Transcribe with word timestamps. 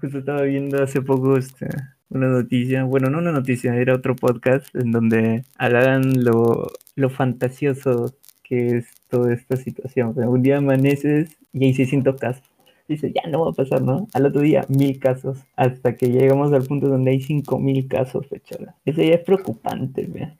justo 0.00 0.18
estaba 0.18 0.42
viendo 0.42 0.82
hace 0.82 1.02
poco 1.02 1.36
este, 1.36 1.68
una 2.08 2.28
noticia, 2.28 2.84
bueno, 2.84 3.10
no 3.10 3.18
una 3.18 3.32
noticia, 3.32 3.74
era 3.76 3.94
otro 3.94 4.16
podcast 4.16 4.74
en 4.74 4.92
donde 4.92 5.44
hablaban 5.56 6.24
lo, 6.24 6.70
lo 6.96 7.10
fantasioso 7.10 8.14
que 8.42 8.78
es 8.78 8.86
toda 9.08 9.32
esta 9.32 9.56
situación. 9.56 10.14
un 10.16 10.42
día 10.42 10.58
amaneces 10.58 11.36
y 11.52 11.66
hay 11.66 11.74
600 11.74 12.20
casos. 12.20 12.42
Dice, 12.88 13.12
ya 13.14 13.30
no 13.30 13.44
va 13.44 13.52
a 13.52 13.54
pasar, 13.54 13.82
¿no? 13.82 14.08
Al 14.12 14.26
otro 14.26 14.40
día, 14.40 14.66
mil 14.68 14.98
casos. 14.98 15.38
Hasta 15.54 15.96
que 15.96 16.06
llegamos 16.06 16.52
al 16.52 16.64
punto 16.64 16.88
donde 16.88 17.12
hay 17.12 17.20
5000 17.20 17.86
casos, 17.86 18.26
fechola. 18.26 18.74
Eso 18.84 19.00
ya 19.00 19.14
es 19.14 19.20
preocupante, 19.20 20.06
¿ve? 20.08 20.36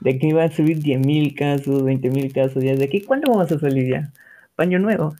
De 0.00 0.10
aquí 0.10 0.32
va 0.32 0.44
a 0.44 0.50
subir 0.50 0.80
10.000 0.80 1.34
casos, 1.34 1.82
20.000 1.82 2.32
casos. 2.34 2.62
¿Ya 2.62 2.74
de 2.74 2.84
aquí 2.84 3.00
cuándo 3.00 3.32
vamos 3.32 3.50
a 3.52 3.58
salir 3.58 3.88
ya? 3.88 4.12
Paño 4.56 4.78
nuevo. 4.80 5.14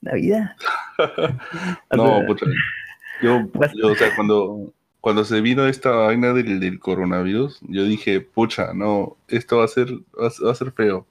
Navidad. 0.00 0.52
no, 1.96 2.24
pucha. 2.26 2.46
Yo, 3.22 3.48
yo, 3.74 3.88
o 3.88 3.94
sea, 3.94 4.14
cuando, 4.16 4.72
cuando 5.00 5.24
se 5.24 5.40
vino 5.40 5.66
esta 5.66 5.90
vaina 5.90 6.32
del, 6.32 6.60
del, 6.60 6.78
coronavirus, 6.78 7.60
yo 7.62 7.84
dije, 7.84 8.20
pucha, 8.20 8.72
no, 8.74 9.16
esto 9.28 9.58
va 9.58 9.64
a 9.64 9.68
ser, 9.68 9.92
va 10.18 10.50
a 10.50 10.54
ser 10.54 10.72
feo 10.72 11.06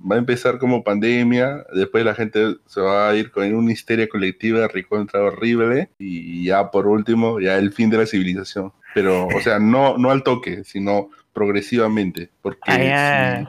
va 0.00 0.16
a 0.16 0.18
empezar 0.18 0.58
como 0.58 0.82
pandemia, 0.82 1.64
después 1.74 2.04
la 2.04 2.14
gente 2.14 2.56
se 2.66 2.80
va 2.80 3.10
a 3.10 3.16
ir 3.16 3.30
con 3.30 3.52
una 3.54 3.72
histeria 3.72 4.08
colectiva 4.08 4.68
recontra 4.68 5.22
horrible 5.22 5.90
y 5.98 6.44
ya 6.44 6.70
por 6.70 6.86
último, 6.86 7.40
ya 7.40 7.58
el 7.58 7.72
fin 7.72 7.90
de 7.90 7.98
la 7.98 8.06
civilización. 8.06 8.72
Pero, 8.94 9.26
o 9.26 9.40
sea, 9.40 9.58
no, 9.58 9.98
no 9.98 10.10
al 10.10 10.22
toque, 10.22 10.64
sino 10.64 11.10
progresivamente. 11.32 12.30
Porque 12.40 12.60
ah, 12.66 13.46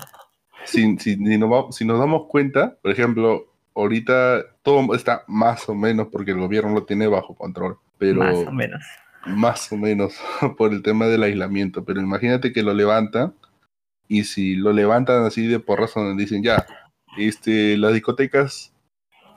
si, 0.65 0.97
si, 0.97 1.17
nos, 1.17 1.75
si 1.75 1.85
nos 1.85 1.99
damos 1.99 2.27
cuenta, 2.27 2.77
por 2.81 2.91
ejemplo, 2.91 3.47
ahorita 3.75 4.43
todo 4.61 4.93
está 4.93 5.23
más 5.27 5.67
o 5.69 5.75
menos 5.75 6.09
porque 6.11 6.31
el 6.31 6.39
gobierno 6.39 6.73
lo 6.73 6.83
tiene 6.83 7.07
bajo 7.07 7.33
control. 7.33 7.77
Pero 8.01 8.19
más 8.19 8.35
o 8.35 8.51
menos. 8.51 8.83
Más 9.27 9.71
o 9.71 9.77
menos 9.77 10.19
por 10.57 10.73
el 10.73 10.81
tema 10.81 11.05
del 11.05 11.21
aislamiento. 11.21 11.85
Pero 11.85 12.01
imagínate 12.01 12.51
que 12.51 12.63
lo 12.63 12.73
levanta 12.73 13.31
y 14.07 14.23
si 14.23 14.55
lo 14.55 14.73
levantan 14.73 15.23
así 15.23 15.45
de 15.45 15.59
porrazo 15.59 16.01
donde 16.01 16.23
dicen 16.23 16.41
ya, 16.41 16.65
este, 17.15 17.77
las 17.77 17.93
discotecas 17.93 18.73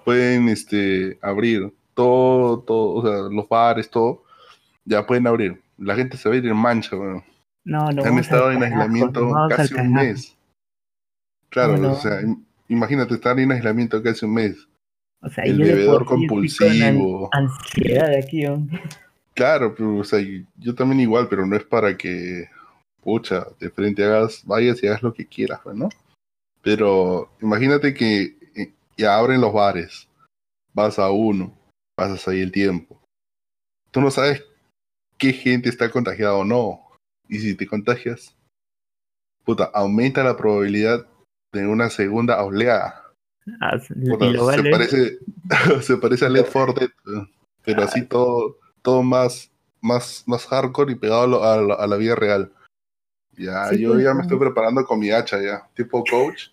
pueden 0.07 0.49
este, 0.49 1.19
abrir 1.21 1.75
todo, 1.93 2.61
todo, 2.61 2.95
o 2.95 3.07
sea, 3.07 3.29
los 3.31 3.47
bares, 3.47 3.91
todo, 3.91 4.25
ya 4.87 5.07
pueden 5.07 5.27
abrir. 5.27 5.63
La 5.77 5.95
gente 5.95 6.17
se 6.17 6.31
va 6.31 6.35
a 6.35 6.39
ir 6.39 6.47
en 6.47 6.57
mancha, 6.57 6.97
bueno. 6.97 7.23
No, 7.65 7.91
no. 7.93 8.03
Han 8.03 8.19
estado 8.19 8.51
en 8.51 8.63
aislamiento 8.63 9.31
casi 9.51 9.75
un 9.75 9.93
mes. 9.93 10.39
Claro, 11.51 11.93
o 11.93 11.97
sea, 11.97 12.21
imagínate 12.69 13.15
estar 13.15 13.39
en 13.39 13.53
aislamiento 13.53 14.03
casi 14.03 14.25
un 14.25 14.33
mes. 14.33 14.67
O 15.25 15.31
sea, 15.31 15.45
el 15.45 15.59
bebedor 15.59 16.05
compulsivo. 16.05 17.31
Ansiedad 17.33 18.09
de 18.09 18.19
aquí, 18.19 18.45
Claro, 19.33 19.75
pero, 19.75 19.97
o 19.97 20.05
sea, 20.05 20.21
yo 20.59 20.75
también 20.75 21.01
igual, 21.01 21.29
pero 21.29 21.45
no 21.47 21.57
es 21.57 21.65
para 21.65 21.97
que 21.97 22.49
pucha, 23.05 23.47
de 23.61 23.71
frente 23.71 24.03
hagas, 24.03 24.43
vayas 24.47 24.83
y 24.83 24.89
hagas 24.89 25.03
lo 25.03 25.13
que 25.13 25.27
quieras, 25.27 25.61
pues, 25.63 25.77
¿no? 25.77 25.91
Pero 26.63 27.31
imagínate 27.43 27.93
que 27.93 28.39
eh, 28.57 28.73
ya 28.97 29.19
abren 29.19 29.43
los 29.43 29.53
bares, 29.53 30.09
vas 30.73 30.99
a 30.99 31.11
uno, 31.11 31.55
pasas 31.95 32.27
ahí 32.27 32.41
el 32.41 32.51
tiempo. 32.51 32.99
Tú 33.91 34.01
no 34.01 34.11
sabes 34.11 34.43
qué 35.19 35.35
gente 35.35 35.69
está 35.69 35.91
contagiada 35.91 36.35
o 36.35 36.45
no. 36.45 36.81
Y 37.29 37.39
si 37.39 37.55
te 37.55 37.67
contagias, 37.67 38.35
puta, 39.45 39.65
aumenta 39.75 40.25
la 40.25 40.37
probabilidad 40.37 41.07
de 41.53 41.67
una 41.67 41.91
segunda 41.91 42.43
oleada. 42.43 43.04
Ah, 43.61 43.79
se, 43.79 43.95
parece, 44.71 45.19
se 45.83 45.97
parece 45.99 46.27
a 46.27 46.29
Led 46.29 46.47
Forte, 46.47 46.89
pero 47.65 47.83
así 47.83 48.01
ah. 48.01 48.07
todo, 48.09 48.59
todo 48.83 49.03
más, 49.03 49.51
más, 49.81 50.25
más 50.27 50.47
hardcore 50.47 50.93
y 50.93 50.97
pegado 50.97 51.45
a 51.45 51.87
la 51.87 51.97
vida 51.97 52.15
real. 52.15 52.51
Ya, 53.37 53.73
yo 53.73 53.93
pues, 53.93 54.05
ya 54.05 54.15
me 54.15 54.23
estoy 54.23 54.39
preparando 54.39 54.85
con 54.85 54.99
mi 54.99 55.11
hacha 55.11 55.43
ya, 55.43 55.69
tipo 55.75 56.05
coach. 56.05 56.49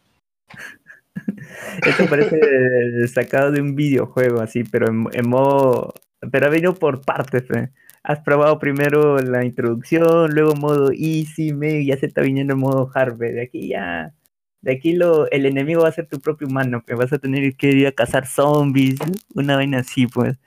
Esto 1.85 2.05
parece 2.09 3.07
sacado 3.07 3.51
de 3.51 3.61
un 3.61 3.75
videojuego 3.75 4.41
así, 4.41 4.63
pero 4.63 4.87
en, 4.87 5.29
modo... 5.29 5.93
Pero 6.31 6.47
ha 6.47 6.49
venido 6.49 6.75
por 6.75 7.01
partes, 7.01 7.43
¿eh? 7.55 7.71
Has 8.03 8.19
probado 8.19 8.57
primero 8.59 9.19
la 9.19 9.45
introducción, 9.45 10.31
luego 10.33 10.55
modo 10.55 10.91
easy, 10.91 11.53
medio, 11.53 11.93
ya 11.93 11.99
se 11.99 12.07
está 12.07 12.21
viniendo 12.21 12.53
en 12.53 12.59
modo 12.59 12.89
hard, 12.93 13.17
de 13.17 13.41
aquí 13.41 13.69
ya... 13.69 14.13
De 14.61 14.73
aquí 14.73 14.93
lo, 14.93 15.29
el 15.31 15.45
enemigo 15.45 15.81
va 15.81 15.89
a 15.89 15.93
ser 15.93 16.07
tu 16.07 16.19
propio 16.19 16.47
humano, 16.47 16.83
que 16.85 16.93
vas 16.93 17.11
a 17.11 17.19
tener 17.19 17.55
que 17.55 17.69
ir 17.69 17.87
a 17.87 17.91
cazar 17.91 18.27
zombies, 18.27 18.99
una 19.33 19.55
vaina 19.55 19.79
así, 19.79 20.05
pues. 20.07 20.37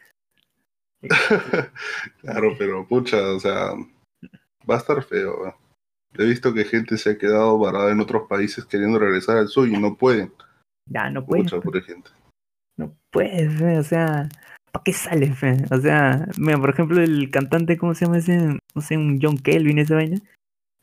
claro, 2.20 2.54
pero 2.56 2.86
pucha, 2.86 3.32
o 3.32 3.40
sea, 3.40 3.72
va 4.68 4.76
a 4.76 4.78
estar 4.78 5.02
feo. 5.02 5.48
¿eh? 5.48 5.54
He 6.16 6.24
visto 6.26 6.54
que 6.54 6.64
gente 6.64 6.96
se 6.96 7.10
ha 7.10 7.18
quedado 7.18 7.58
varada 7.58 7.90
en 7.90 8.00
otros 8.00 8.28
países 8.28 8.64
queriendo 8.64 8.98
regresar 8.98 9.36
al 9.36 9.48
suyo 9.48 9.76
y 9.76 9.80
no 9.80 9.96
pueden. 9.96 10.32
Ya, 10.86 11.10
no 11.10 11.24
pueden. 11.24 11.44
Mucha 11.44 11.60
por 11.60 11.82
gente. 11.82 12.10
No 12.76 12.96
puedes, 13.10 13.60
o 13.60 13.82
sea, 13.82 14.28
¿para 14.72 14.82
qué 14.84 14.92
sale, 14.92 15.32
fe? 15.32 15.56
O 15.70 15.80
sea, 15.80 16.26
mira, 16.38 16.58
por 16.58 16.70
ejemplo, 16.70 17.00
el 17.00 17.30
cantante, 17.30 17.76
¿cómo 17.76 17.94
se 17.94 18.04
llama 18.04 18.18
ese? 18.18 18.58
No 18.74 18.80
sé, 18.80 18.96
un 18.96 19.18
John 19.20 19.38
Kelvin, 19.38 19.78
esa 19.78 19.96
vaina. 19.96 20.18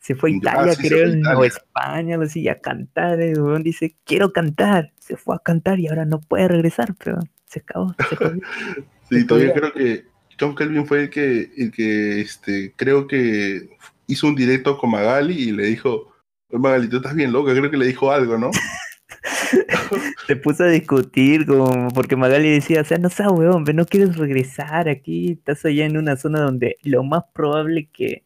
Se 0.01 0.15
fue 0.15 0.31
a 0.31 0.33
Italia, 0.33 0.73
creo, 0.75 1.37
o 1.37 1.45
España, 1.45 2.15
algo 2.15 2.25
así, 2.25 2.49
a 2.49 2.59
cantar. 2.59 3.21
El 3.21 3.63
dice, 3.63 3.95
quiero 4.03 4.33
cantar. 4.33 4.91
Se 4.97 5.15
fue 5.15 5.35
a 5.35 5.39
cantar 5.39 5.79
y 5.79 5.87
ahora 5.87 6.05
no 6.05 6.19
puede 6.19 6.47
regresar, 6.47 6.95
pero 7.01 7.19
se 7.45 7.59
acabó. 7.59 7.95
Se 8.09 9.19
sí, 9.19 9.27
todavía 9.27 9.53
creo 9.53 9.71
que 9.71 10.05
John 10.39 10.55
Kelvin 10.55 10.87
fue 10.87 11.03
el 11.03 11.09
que, 11.11 11.51
el 11.55 11.71
que 11.71 12.19
este, 12.19 12.73
creo 12.75 13.05
que 13.05 13.69
hizo 14.07 14.25
un 14.25 14.35
directo 14.35 14.75
con 14.79 14.89
Magali 14.89 15.35
y 15.35 15.51
le 15.51 15.67
dijo, 15.67 16.11
Magali, 16.49 16.89
tú 16.89 16.97
estás 16.97 17.13
bien 17.13 17.31
loca, 17.31 17.51
creo 17.51 17.69
que 17.69 17.77
le 17.77 17.85
dijo 17.85 18.11
algo, 18.11 18.39
¿no? 18.39 18.49
Se 20.25 20.35
puso 20.35 20.63
a 20.63 20.67
discutir 20.67 21.45
como 21.45 21.89
porque 21.89 22.15
Magali 22.15 22.49
decía, 22.49 22.81
o 22.81 22.85
sea, 22.85 22.97
no 22.97 23.09
seas 23.09 23.31
weón, 23.31 23.65
no 23.75 23.85
quieres 23.85 24.17
regresar 24.17 24.89
aquí, 24.89 25.33
estás 25.33 25.63
allá 25.65 25.85
en 25.85 25.97
una 25.97 26.15
zona 26.15 26.41
donde 26.41 26.77
lo 26.81 27.03
más 27.03 27.23
probable 27.33 27.87
que 27.93 28.23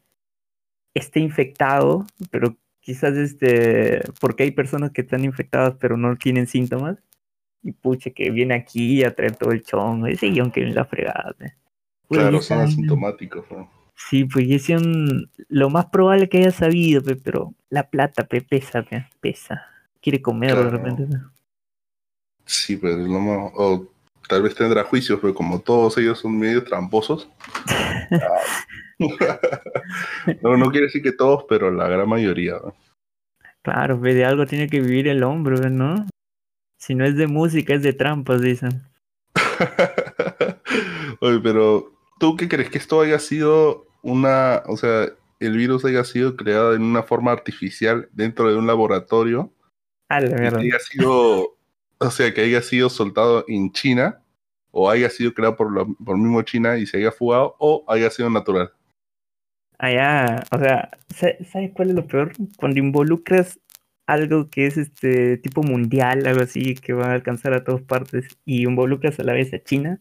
esté 0.95 1.19
infectado, 1.19 2.07
pero 2.31 2.57
quizás 2.79 3.15
este, 3.15 4.01
porque 4.19 4.43
hay 4.43 4.51
personas 4.51 4.91
que 4.91 5.01
están 5.01 5.23
infectadas 5.23 5.75
pero 5.79 5.97
no 5.97 6.15
tienen 6.15 6.47
síntomas, 6.47 6.97
y 7.61 7.71
puche 7.71 8.13
que 8.13 8.29
viene 8.29 8.53
aquí 8.53 9.03
a 9.03 9.13
traer 9.13 9.35
todo 9.35 9.51
el 9.51 9.63
chongo, 9.63 10.07
ese 10.07 10.27
guion 10.27 10.51
que 10.51 10.61
viene 10.61 10.75
la 10.75 10.85
fregada. 10.85 11.35
Claro, 12.07 12.41
son 12.41 12.59
asintomáticos, 12.59 13.45
¿no? 13.51 13.69
Sí, 13.95 14.25
pues 14.25 14.45
y 14.45 14.53
es 14.53 14.67
lo 15.49 15.69
más 15.69 15.87
probable 15.87 16.29
que 16.29 16.39
haya 16.39 16.51
sabido, 16.51 17.01
pero 17.23 17.53
la 17.69 17.89
plata 17.89 18.27
pesa, 18.27 18.85
pesa. 19.19 19.65
Quiere 20.01 20.21
comer 20.21 20.55
de 20.55 20.69
repente. 20.69 21.07
Sí, 22.45 22.77
pues 22.77 22.95
lo 22.95 23.19
más, 23.19 23.51
o 23.55 23.87
tal 24.27 24.43
vez 24.43 24.53
tendrá 24.53 24.83
juicios, 24.83 25.19
pero 25.19 25.33
como 25.33 25.59
todos 25.59 25.97
ellos 25.97 26.19
son 26.19 26.37
medio 26.37 26.63
tramposos. 26.63 27.27
no, 30.41 30.57
no 30.57 30.71
quiere 30.71 30.87
decir 30.87 31.01
que 31.01 31.11
todos, 31.11 31.45
pero 31.47 31.71
la 31.71 31.87
gran 31.87 32.07
mayoría. 32.07 32.55
Claro, 33.61 33.99
pues 33.99 34.15
de 34.15 34.25
algo 34.25 34.45
tiene 34.45 34.67
que 34.67 34.79
vivir 34.79 35.07
el 35.07 35.23
hombre, 35.23 35.69
¿no? 35.69 36.05
Si 36.77 36.93
no 36.93 37.05
es 37.05 37.15
de 37.15 37.27
música, 37.27 37.73
es 37.73 37.83
de 37.83 37.93
trampas, 37.93 38.41
dicen. 38.41 38.83
Oye, 41.19 41.39
pero 41.41 41.91
¿tú 42.19 42.35
qué 42.35 42.47
crees 42.47 42.69
que 42.69 42.77
esto 42.77 43.01
haya 43.01 43.19
sido 43.19 43.87
una, 44.03 44.61
o 44.67 44.77
sea, 44.77 45.09
el 45.39 45.57
virus 45.57 45.83
haya 45.85 46.03
sido 46.03 46.35
creado 46.35 46.75
en 46.75 46.83
una 46.83 47.03
forma 47.03 47.31
artificial 47.31 48.07
dentro 48.13 48.49
de 48.49 48.57
un 48.57 48.67
laboratorio? 48.67 49.51
Ah, 50.09 50.21
la 50.21 50.35
Que 50.35 50.57
haya 50.57 50.79
sido, 50.79 51.57
o 51.97 52.11
sea, 52.11 52.33
que 52.33 52.41
haya 52.41 52.61
sido 52.61 52.89
soltado 52.89 53.45
en 53.47 53.71
China, 53.71 54.21
o 54.69 54.89
haya 54.89 55.09
sido 55.09 55.33
creado 55.33 55.55
por, 55.55 55.71
lo, 55.71 55.95
por 55.95 56.17
mismo 56.17 56.41
China 56.43 56.77
y 56.77 56.85
se 56.85 56.97
haya 56.97 57.11
fugado, 57.11 57.55
o 57.59 57.83
haya 57.87 58.09
sido 58.11 58.29
natural. 58.29 58.71
Allá, 59.77 60.43
o 60.51 60.59
sea, 60.59 60.89
¿sabes 61.09 61.71
cuál 61.73 61.89
es 61.89 61.95
lo 61.95 62.07
peor? 62.07 62.31
Cuando 62.57 62.79
involucras 62.79 63.59
algo 64.07 64.49
que 64.49 64.67
es 64.67 64.77
este 64.77 65.37
tipo 65.37 65.63
mundial, 65.63 66.25
algo 66.27 66.43
así 66.43 66.75
que 66.75 66.93
va 66.93 67.07
a 67.07 67.13
alcanzar 67.13 67.53
a 67.53 67.63
todas 67.63 67.81
partes, 67.81 68.37
y 68.45 68.63
involucras 68.63 69.19
a 69.19 69.23
la 69.23 69.33
vez 69.33 69.53
a 69.53 69.59
China, 69.63 69.99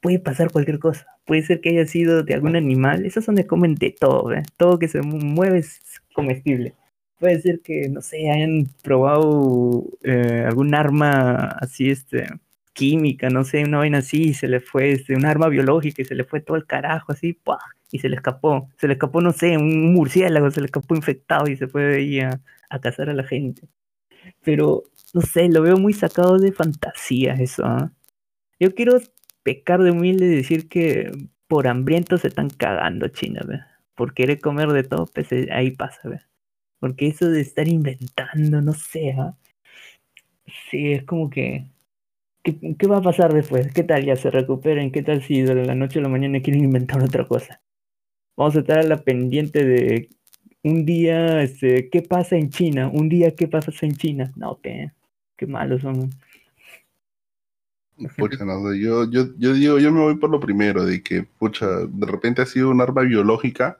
puede 0.00 0.18
pasar 0.18 0.50
cualquier 0.50 0.78
cosa. 0.78 1.06
Puede 1.24 1.42
ser 1.42 1.60
que 1.60 1.70
haya 1.70 1.86
sido 1.86 2.22
de 2.22 2.34
algún 2.34 2.56
animal. 2.56 3.06
Esas 3.06 3.24
son 3.24 3.34
de 3.36 3.46
comen 3.46 3.76
de 3.76 3.90
todo, 3.98 4.32
¿eh? 4.32 4.42
Todo 4.58 4.78
que 4.78 4.88
se 4.88 5.00
mueve 5.02 5.58
es 5.58 5.80
comestible. 6.14 6.74
Puede 7.18 7.40
ser 7.40 7.60
que, 7.60 7.88
no 7.88 8.02
sé, 8.02 8.30
hayan 8.30 8.68
probado 8.82 9.84
eh, 10.02 10.44
algún 10.46 10.74
arma 10.74 11.56
así, 11.60 11.90
este, 11.90 12.26
química, 12.74 13.30
no 13.30 13.44
sé, 13.44 13.64
una 13.64 13.78
vaina 13.78 13.98
así, 13.98 14.24
y 14.30 14.34
se 14.34 14.48
le 14.48 14.60
fue, 14.60 14.92
este, 14.92 15.14
un 15.16 15.24
arma 15.24 15.48
biológica 15.48 16.02
y 16.02 16.04
se 16.04 16.14
le 16.14 16.24
fue 16.24 16.40
todo 16.40 16.56
el 16.56 16.66
carajo 16.66 17.12
así, 17.12 17.32
¡pah! 17.32 17.58
Y 17.94 18.00
se 18.00 18.08
le 18.08 18.16
escapó. 18.16 18.68
Se 18.76 18.88
le 18.88 18.94
escapó, 18.94 19.20
no 19.20 19.30
sé, 19.30 19.56
un 19.56 19.94
murciélago, 19.94 20.50
se 20.50 20.60
le 20.60 20.66
escapó 20.66 20.96
infectado 20.96 21.48
y 21.48 21.56
se 21.56 21.68
fue 21.68 21.94
ahí 21.94 22.18
a, 22.18 22.40
a 22.68 22.80
cazar 22.80 23.08
a 23.08 23.14
la 23.14 23.22
gente. 23.22 23.68
Pero, 24.42 24.82
no 25.14 25.20
sé, 25.20 25.48
lo 25.48 25.62
veo 25.62 25.76
muy 25.76 25.92
sacado 25.92 26.38
de 26.38 26.50
fantasía 26.50 27.34
eso. 27.34 27.64
¿ah? 27.64 27.92
Yo 28.58 28.74
quiero 28.74 28.98
pecar 29.44 29.80
de 29.80 29.92
humilde 29.92 30.26
y 30.26 30.36
decir 30.36 30.68
que 30.68 31.12
por 31.46 31.68
hambrientos 31.68 32.22
se 32.22 32.28
están 32.28 32.50
cagando 32.50 33.06
China, 33.08 33.42
¿ve? 33.46 33.60
Por 33.94 34.12
querer 34.12 34.40
comer 34.40 34.70
de 34.72 34.82
todo, 34.82 35.06
pues 35.06 35.30
eh, 35.30 35.48
ahí 35.52 35.70
pasa, 35.70 36.08
¿ve? 36.08 36.20
Porque 36.80 37.06
eso 37.06 37.30
de 37.30 37.42
estar 37.42 37.68
inventando, 37.68 38.60
no 38.60 38.72
sé, 38.72 39.12
¿ah? 39.12 39.36
Sí, 40.70 40.92
es 40.94 41.04
como 41.04 41.30
que... 41.30 41.66
¿qué, 42.42 42.76
¿Qué 42.78 42.86
va 42.88 42.98
a 42.98 43.02
pasar 43.02 43.32
después? 43.34 43.72
¿Qué 43.72 43.84
tal 43.84 44.04
ya 44.04 44.16
se 44.16 44.30
recuperen? 44.30 44.92
¿Qué 44.92 45.02
tal 45.02 45.22
si 45.22 45.42
de 45.42 45.54
la 45.54 45.76
noche 45.76 46.00
a 46.00 46.02
la 46.02 46.08
mañana 46.08 46.42
quieren 46.42 46.64
inventar 46.64 47.02
otra 47.04 47.26
cosa? 47.26 47.60
Vamos 48.36 48.56
a 48.56 48.60
estar 48.60 48.78
a 48.78 48.82
la 48.82 48.96
pendiente 48.96 49.64
de 49.64 50.10
un 50.64 50.84
día, 50.84 51.42
este, 51.42 51.88
¿qué 51.90 52.02
pasa 52.02 52.36
en 52.36 52.50
China? 52.50 52.90
Un 52.92 53.08
día, 53.08 53.34
¿qué 53.34 53.46
pasa 53.46 53.70
en 53.82 53.96
China? 53.96 54.32
No, 54.34 54.58
qué, 54.62 54.90
qué 55.36 55.46
malos 55.46 55.82
son. 55.82 56.10
Pucha, 58.16 58.44
no, 58.44 58.74
yo, 58.74 59.08
yo, 59.08 59.28
yo 59.38 59.52
digo, 59.52 59.78
yo 59.78 59.92
me 59.92 60.00
voy 60.00 60.16
por 60.16 60.30
lo 60.30 60.40
primero, 60.40 60.84
de 60.84 61.02
que, 61.02 61.22
pucha, 61.22 61.66
de 61.86 62.06
repente 62.06 62.42
ha 62.42 62.46
sido 62.46 62.70
un 62.70 62.80
arma 62.80 63.02
biológica 63.02 63.78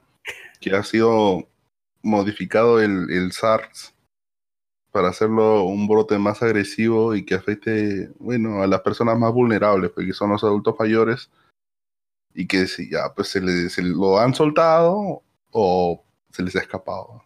que 0.61 0.71
ha 0.71 0.85
sido 0.85 1.49
modificado 2.03 2.81
el, 2.81 3.11
el 3.11 3.33
SARS 3.33 3.95
para 4.93 5.09
hacerlo 5.09 5.65
un 5.65 5.89
brote 5.89 6.17
más 6.19 6.41
agresivo 6.43 7.17
y 7.17 7.25
que 7.25 7.35
afecte, 7.35 8.11
bueno, 8.21 8.63
a 8.63 8.69
las 8.69 8.83
personas 8.83 9.19
más 9.19 9.33
vulnerables, 9.33 9.91
porque 9.91 10.13
son 10.13 10.31
los 10.31 10.45
adultos 10.45 10.77
mayores, 10.79 11.31
y 12.35 12.47
que 12.47 12.67
si 12.67 12.91
ya, 12.91 13.15
pues 13.15 13.29
se, 13.29 13.41
le, 13.41 13.71
se 13.71 13.83
lo 13.83 14.19
han 14.19 14.35
soltado 14.35 15.23
o 15.53 16.05
se 16.31 16.43
les 16.43 16.57
ha 16.57 16.61
escapado. 16.61 17.25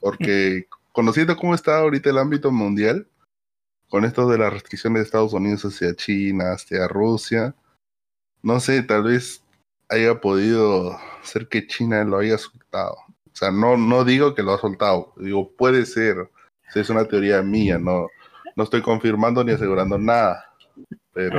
Porque 0.00 0.68
conociendo 0.92 1.36
cómo 1.36 1.54
está 1.54 1.78
ahorita 1.78 2.10
el 2.10 2.18
ámbito 2.18 2.52
mundial, 2.52 3.08
con 3.88 4.04
esto 4.04 4.28
de 4.28 4.38
las 4.38 4.52
restricciones 4.52 5.00
de 5.00 5.04
Estados 5.04 5.32
Unidos 5.32 5.64
hacia 5.64 5.94
China, 5.94 6.52
hacia 6.52 6.88
Rusia, 6.88 7.54
no 8.42 8.60
sé, 8.60 8.82
tal 8.82 9.04
vez 9.04 9.42
haya 9.88 10.20
podido 10.20 10.98
ser 11.22 11.48
que 11.48 11.66
China 11.66 12.04
lo 12.04 12.18
haya 12.18 12.38
soltado. 12.38 12.96
O 13.26 13.36
sea, 13.36 13.50
no, 13.50 13.76
no 13.76 14.04
digo 14.04 14.34
que 14.34 14.42
lo 14.42 14.54
ha 14.54 14.58
soltado, 14.58 15.12
digo, 15.16 15.50
puede 15.56 15.86
ser. 15.86 16.30
Es 16.74 16.88
una 16.88 17.04
teoría 17.06 17.42
mía, 17.42 17.78
no, 17.78 18.08
no 18.56 18.64
estoy 18.64 18.82
confirmando 18.82 19.44
ni 19.44 19.52
asegurando 19.52 19.98
nada. 19.98 20.51
Pero. 21.14 21.36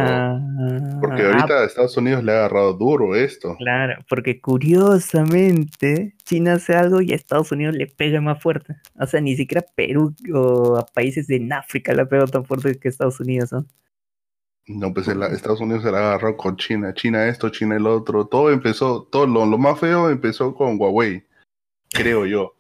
porque 1.01 1.23
ah, 1.23 1.31
ahorita 1.31 1.53
a 1.61 1.65
Estados 1.65 1.97
Unidos 1.97 2.23
le 2.23 2.31
ha 2.31 2.45
agarrado 2.45 2.73
duro 2.73 3.15
esto. 3.15 3.55
Claro, 3.57 4.03
porque 4.07 4.39
curiosamente 4.39 6.13
China 6.23 6.53
hace 6.53 6.75
algo 6.75 7.01
y 7.01 7.11
a 7.11 7.15
Estados 7.15 7.51
Unidos 7.51 7.75
le 7.75 7.87
pega 7.87 8.21
más 8.21 8.41
fuerte. 8.41 8.75
O 8.99 9.07
sea, 9.07 9.19
ni 9.19 9.35
siquiera 9.35 9.65
Perú 9.75 10.13
o 10.31 10.77
a 10.77 10.85
países 10.85 11.27
en 11.31 11.51
África 11.51 11.93
le 11.93 12.03
ha 12.03 12.05
pegado 12.05 12.27
tan 12.27 12.45
fuerte 12.45 12.77
que 12.79 12.87
Estados 12.87 13.19
Unidos, 13.19 13.51
¿no? 13.51 13.65
No, 14.67 14.93
pues 14.93 15.07
Estados 15.07 15.59
Unidos 15.59 15.83
se 15.83 15.91
la 15.91 15.99
agarró 15.99 16.37
con 16.37 16.55
China. 16.55 16.93
China 16.93 17.27
esto, 17.27 17.49
China 17.49 17.75
el 17.75 17.87
otro. 17.87 18.27
Todo 18.27 18.51
empezó, 18.51 19.03
todo 19.11 19.25
lo, 19.25 19.45
lo 19.45 19.57
más 19.57 19.79
feo 19.79 20.09
empezó 20.09 20.53
con 20.53 20.79
Huawei, 20.79 21.25
creo 21.89 22.25
yo. 22.25 22.55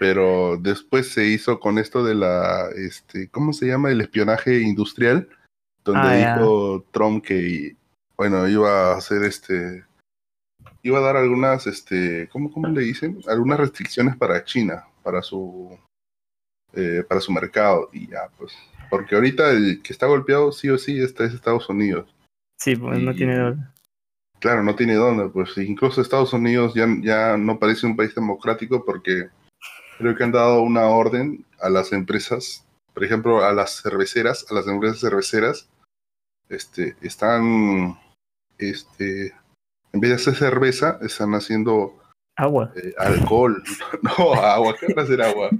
Pero 0.00 0.56
después 0.56 1.12
se 1.12 1.26
hizo 1.26 1.60
con 1.60 1.78
esto 1.78 2.02
de 2.02 2.14
la, 2.14 2.68
este, 2.74 3.28
¿cómo 3.30 3.52
se 3.52 3.66
llama? 3.66 3.90
El 3.90 4.00
espionaje 4.00 4.60
industrial 4.62 5.28
donde 5.84 6.24
ah, 6.24 6.36
dijo 6.36 6.84
Trump 6.90 7.24
que, 7.24 7.76
bueno, 8.16 8.48
iba 8.48 8.92
a 8.92 8.96
hacer 8.96 9.22
este, 9.24 9.84
iba 10.82 10.98
a 10.98 11.02
dar 11.02 11.16
algunas, 11.16 11.66
este, 11.66 12.28
¿cómo, 12.30 12.52
cómo 12.52 12.68
le 12.68 12.82
dicen? 12.82 13.20
Algunas 13.26 13.58
restricciones 13.58 14.16
para 14.16 14.44
China, 14.44 14.86
para 15.02 15.22
su, 15.22 15.78
eh, 16.74 17.02
para 17.08 17.20
su 17.20 17.32
mercado 17.32 17.88
y 17.92 18.08
ya, 18.08 18.28
pues, 18.38 18.52
porque 18.90 19.14
ahorita 19.14 19.50
el 19.50 19.82
que 19.82 19.92
está 19.92 20.06
golpeado 20.06 20.52
sí 20.52 20.68
o 20.68 20.78
sí 20.78 21.00
está 21.00 21.24
es 21.24 21.34
Estados 21.34 21.68
Unidos. 21.68 22.14
Sí, 22.58 22.76
pues 22.76 23.00
no 23.00 23.14
tiene 23.14 23.36
dónde. 23.36 23.66
Claro, 24.40 24.62
no 24.62 24.74
tiene 24.74 24.94
dónde, 24.94 25.28
pues 25.28 25.56
incluso 25.56 26.02
Estados 26.02 26.32
Unidos 26.34 26.74
ya, 26.74 26.86
ya 27.00 27.36
no 27.38 27.58
parece 27.58 27.86
un 27.86 27.96
país 27.96 28.14
democrático 28.14 28.84
porque 28.84 29.30
creo 29.98 30.14
que 30.14 30.24
han 30.24 30.32
dado 30.32 30.60
una 30.60 30.86
orden 30.86 31.46
a 31.60 31.70
las 31.70 31.92
empresas, 31.92 32.66
por 32.92 33.04
ejemplo, 33.04 33.42
a 33.42 33.52
las 33.54 33.80
cerveceras, 33.82 34.44
a 34.50 34.54
las 34.54 34.66
empresas 34.66 35.00
cerveceras, 35.00 35.68
este, 36.48 36.96
están, 37.00 37.98
este, 38.58 39.34
en 39.92 40.00
vez 40.00 40.10
de 40.10 40.16
hacer 40.16 40.34
cerveza, 40.34 40.98
están 41.02 41.34
haciendo 41.34 41.98
agua, 42.36 42.72
eh, 42.76 42.94
alcohol, 42.98 43.62
no 44.02 44.34
agua, 44.34 44.74
¿qué 44.78 44.86
van 44.92 44.98
a 44.98 45.02
hacer 45.02 45.22
agua? 45.22 45.50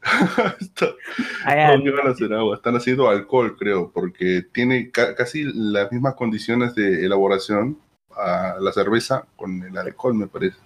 ¿Qué 0.74 1.90
van 1.90 2.06
a 2.06 2.10
hacer 2.10 2.32
agua? 2.32 2.56
Están 2.56 2.76
haciendo 2.76 3.08
alcohol, 3.08 3.56
creo, 3.58 3.90
porque 3.92 4.42
tiene 4.52 4.90
casi 4.90 5.44
las 5.52 5.90
mismas 5.92 6.14
condiciones 6.14 6.74
de 6.74 7.04
elaboración 7.04 7.78
a 8.16 8.56
la 8.60 8.72
cerveza 8.72 9.26
con 9.36 9.62
el 9.62 9.76
alcohol, 9.76 10.14
me 10.14 10.26
parece. 10.26 10.56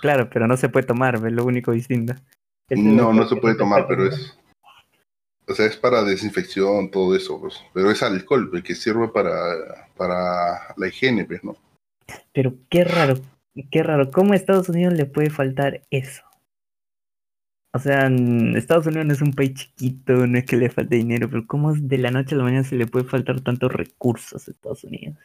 Claro, 0.00 0.28
pero 0.30 0.46
no 0.46 0.56
se 0.56 0.68
puede 0.68 0.86
tomar, 0.86 1.16
es 1.16 1.32
lo 1.32 1.44
único 1.44 1.72
distinto. 1.72 2.14
no, 2.70 3.12
no 3.12 3.28
se 3.28 3.36
puede 3.36 3.56
tomar, 3.56 3.86
pero 3.86 4.06
es, 4.06 4.38
o 5.48 5.54
sea, 5.54 5.66
es 5.66 5.76
para 5.76 6.04
desinfección, 6.04 6.90
todo 6.90 7.16
eso, 7.16 7.40
pues. 7.40 7.62
Pero 7.72 7.90
es 7.90 8.02
alcohol, 8.02 8.50
pues, 8.50 8.62
que 8.62 8.74
sirve 8.74 9.08
para, 9.08 9.88
para 9.96 10.74
la 10.76 10.88
higiene, 10.88 11.24
pues, 11.24 11.42
¿no? 11.42 11.56
Pero 12.32 12.54
qué 12.68 12.84
raro, 12.84 13.16
qué 13.70 13.82
raro. 13.82 14.10
¿Cómo 14.10 14.32
a 14.32 14.36
Estados 14.36 14.68
Unidos 14.68 14.94
le 14.94 15.06
puede 15.06 15.30
faltar 15.30 15.82
eso? 15.90 16.22
O 17.74 17.78
sea, 17.78 18.08
Estados 18.56 18.86
Unidos 18.86 19.06
no 19.06 19.12
es 19.12 19.22
un 19.22 19.32
país 19.32 19.54
chiquito, 19.54 20.26
no 20.26 20.38
es 20.38 20.44
que 20.44 20.56
le 20.56 20.70
falte 20.70 20.96
dinero, 20.96 21.28
pero 21.30 21.46
¿cómo 21.46 21.74
de 21.74 21.98
la 21.98 22.10
noche 22.10 22.34
a 22.34 22.38
la 22.38 22.44
mañana 22.44 22.64
se 22.64 22.76
le 22.76 22.86
puede 22.86 23.04
faltar 23.04 23.40
tantos 23.40 23.72
recursos 23.72 24.48
a 24.48 24.50
Estados 24.50 24.84
Unidos? 24.84 25.16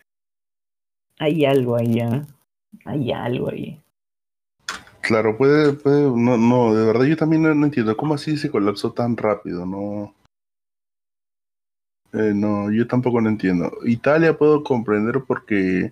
Hay 1.20 1.46
algo 1.46 1.78
ahí, 1.78 2.00
¿eh? 2.00 2.22
Hay 2.86 3.12
algo 3.12 3.50
ahí. 3.50 3.83
Claro, 5.04 5.36
puede, 5.38 5.74
puede, 5.74 6.04
no, 6.04 6.38
no, 6.38 6.74
de 6.74 6.86
verdad 6.86 7.04
yo 7.04 7.18
también 7.18 7.44
no, 7.44 7.66
entiendo 7.66 7.98
cómo 7.98 8.14
así 8.14 8.38
se 8.38 8.50
colapsó 8.50 8.94
tan 8.94 9.18
rápido, 9.18 9.66
no. 9.66 10.16
Eh, 12.14 12.32
no, 12.34 12.72
yo 12.72 12.88
tampoco 12.88 13.20
lo 13.20 13.28
entiendo. 13.28 13.70
Italia 13.84 14.38
puedo 14.38 14.64
comprender 14.64 15.22
porque 15.28 15.92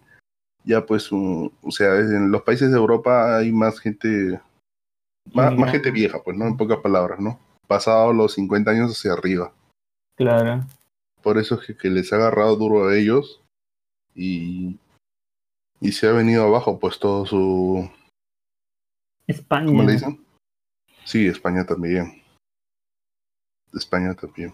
ya 0.63 0.85
pues, 0.85 1.09
o 1.11 1.51
sea, 1.71 1.99
en 1.99 2.31
los 2.31 2.43
países 2.43 2.71
de 2.71 2.77
Europa 2.77 3.35
hay 3.35 3.51
más 3.51 3.81
gente, 3.81 4.39
más, 5.33 5.57
más, 5.57 5.71
gente 5.71 5.91
vieja, 5.91 6.23
pues, 6.23 6.37
¿no? 6.37 6.47
En 6.47 6.55
pocas 6.55 6.79
palabras, 6.79 7.19
¿no? 7.19 7.37
Pasado 7.67 8.13
los 8.13 8.35
50 8.35 8.71
años 8.71 8.91
hacia 8.91 9.11
arriba. 9.11 9.51
Claro. 10.15 10.63
Por 11.21 11.37
eso 11.37 11.55
es 11.55 11.67
que, 11.67 11.75
que 11.75 11.89
les 11.89 12.13
ha 12.13 12.15
agarrado 12.15 12.55
duro 12.55 12.87
a 12.87 12.95
ellos 12.95 13.41
y, 14.15 14.79
y 15.81 15.91
se 15.91 16.07
ha 16.07 16.13
venido 16.13 16.45
abajo 16.45 16.79
pues 16.79 16.97
todo 16.97 17.25
su 17.25 17.89
España. 19.31 19.67
¿Cómo 19.67 19.83
le 19.83 19.93
dicen? 19.93 20.23
Sí, 21.03 21.27
España 21.27 21.65
también. 21.65 22.21
España 23.73 24.13
también. 24.13 24.53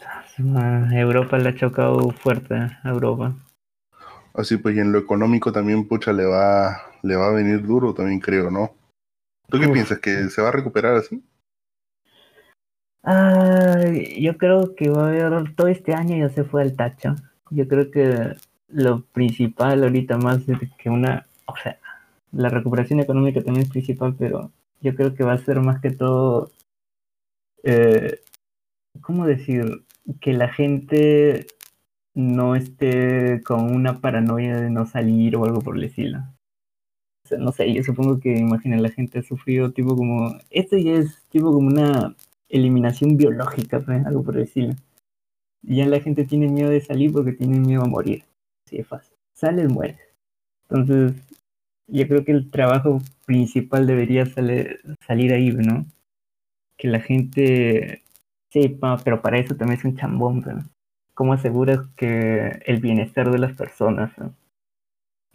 Ah, 0.00 0.88
Europa 0.92 1.38
le 1.38 1.50
ha 1.50 1.54
chocado 1.54 2.10
fuerte 2.10 2.54
a 2.54 2.80
Europa. 2.84 3.34
Así 4.34 4.56
pues, 4.56 4.76
y 4.76 4.80
en 4.80 4.92
lo 4.92 4.98
económico 4.98 5.52
también, 5.52 5.86
pucha, 5.86 6.12
le 6.12 6.24
va, 6.24 6.76
le 7.02 7.16
va 7.16 7.28
a 7.28 7.32
venir 7.32 7.62
duro 7.62 7.94
también, 7.94 8.20
creo, 8.20 8.50
¿no? 8.50 8.74
¿Tú 9.48 9.60
qué 9.60 9.68
piensas? 9.68 9.98
¿Que 10.00 10.28
se 10.30 10.42
va 10.42 10.48
a 10.48 10.52
recuperar 10.52 10.96
así? 10.96 11.22
yo 14.16 14.38
creo 14.38 14.74
que 14.74 14.88
va 14.88 15.04
a 15.04 15.08
haber 15.08 15.54
todo 15.54 15.68
este 15.68 15.92
año 15.92 16.16
ya 16.16 16.30
se 16.30 16.42
fue 16.44 16.62
al 16.62 16.74
tacho. 16.74 17.16
Yo 17.50 17.68
creo 17.68 17.90
que 17.90 18.34
lo 18.68 19.04
principal 19.04 19.82
ahorita 19.82 20.16
más 20.16 20.48
es 20.48 20.58
que 20.78 20.88
una, 20.88 21.26
o 21.44 21.54
sea, 21.56 21.78
la 22.34 22.48
recuperación 22.48 23.00
económica 23.00 23.42
también 23.42 23.66
es 23.66 23.70
principal, 23.70 24.14
pero 24.18 24.52
yo 24.80 24.94
creo 24.94 25.14
que 25.14 25.24
va 25.24 25.32
a 25.32 25.38
ser 25.38 25.60
más 25.60 25.80
que 25.80 25.90
todo, 25.90 26.50
eh, 27.62 28.20
¿cómo 29.00 29.26
decir? 29.26 29.84
Que 30.20 30.32
la 30.32 30.48
gente 30.52 31.46
no 32.14 32.54
esté 32.54 33.42
con 33.42 33.74
una 33.74 34.00
paranoia 34.00 34.56
de 34.60 34.70
no 34.70 34.86
salir 34.86 35.36
o 35.36 35.44
algo 35.44 35.60
por 35.60 35.76
el 35.76 35.84
estilo. 35.84 36.18
O 37.24 37.28
sea, 37.28 37.38
no 37.38 37.52
sé, 37.52 37.72
yo 37.72 37.82
supongo 37.82 38.20
que, 38.20 38.36
imagina, 38.36 38.76
la 38.76 38.90
gente 38.90 39.20
ha 39.20 39.22
sufrido 39.22 39.72
tipo 39.72 39.96
como, 39.96 40.38
esto 40.50 40.76
ya 40.76 40.92
es 40.92 41.22
tipo 41.30 41.52
como 41.52 41.68
una 41.68 42.14
eliminación 42.48 43.16
biológica, 43.16 43.80
pues, 43.80 44.04
algo 44.04 44.22
por. 44.22 44.38
Y 44.38 45.76
ya 45.76 45.86
la 45.86 46.00
gente 46.00 46.24
tiene 46.24 46.48
miedo 46.48 46.68
de 46.68 46.82
salir 46.82 47.12
porque 47.12 47.32
tiene 47.32 47.58
miedo 47.58 47.82
a 47.82 47.88
morir. 47.88 48.24
Así 48.66 48.76
es 48.76 48.86
fácil. 48.86 49.16
Sales, 49.34 49.72
mueres. 49.72 49.98
Entonces, 50.68 51.14
yo 51.86 52.08
creo 52.08 52.24
que 52.24 52.32
el 52.32 52.50
trabajo 52.50 53.00
principal 53.26 53.86
debería 53.86 54.26
salir 54.26 55.32
ahí, 55.32 55.50
¿no? 55.52 55.86
Que 56.76 56.88
la 56.88 57.00
gente 57.00 58.02
sepa, 58.50 58.98
pero 59.04 59.20
para 59.20 59.38
eso 59.38 59.56
también 59.56 59.78
es 59.78 59.84
un 59.84 59.96
chambón, 59.96 60.40
¿no? 60.46 60.64
¿Cómo 61.14 61.32
aseguras 61.32 61.80
que 61.96 62.62
el 62.66 62.80
bienestar 62.80 63.30
de 63.30 63.38
las 63.38 63.56
personas, 63.56 64.12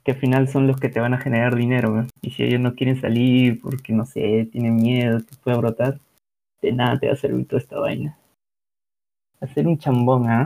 que 0.03 0.11
al 0.11 0.17
final 0.17 0.47
son 0.47 0.67
los 0.67 0.79
que 0.79 0.89
te 0.89 0.99
van 0.99 1.13
a 1.13 1.21
generar 1.21 1.55
dinero, 1.55 1.89
¿no? 1.89 2.07
y 2.21 2.31
si 2.31 2.43
ellos 2.43 2.59
no 2.59 2.75
quieren 2.75 2.99
salir 2.99 3.61
porque, 3.61 3.93
no 3.93 4.05
sé, 4.05 4.49
tienen 4.51 4.75
miedo 4.75 5.19
que 5.19 5.35
pueda 5.43 5.57
brotar, 5.57 5.99
de 6.61 6.71
nada 6.73 6.99
te 6.99 7.07
va 7.07 7.13
a 7.13 7.17
servir 7.17 7.47
toda 7.47 7.61
esta 7.61 7.79
vaina. 7.79 8.17
Hacer 9.39 9.67
un 9.67 9.77
chambón, 9.77 10.29
¿ah? 10.29 10.45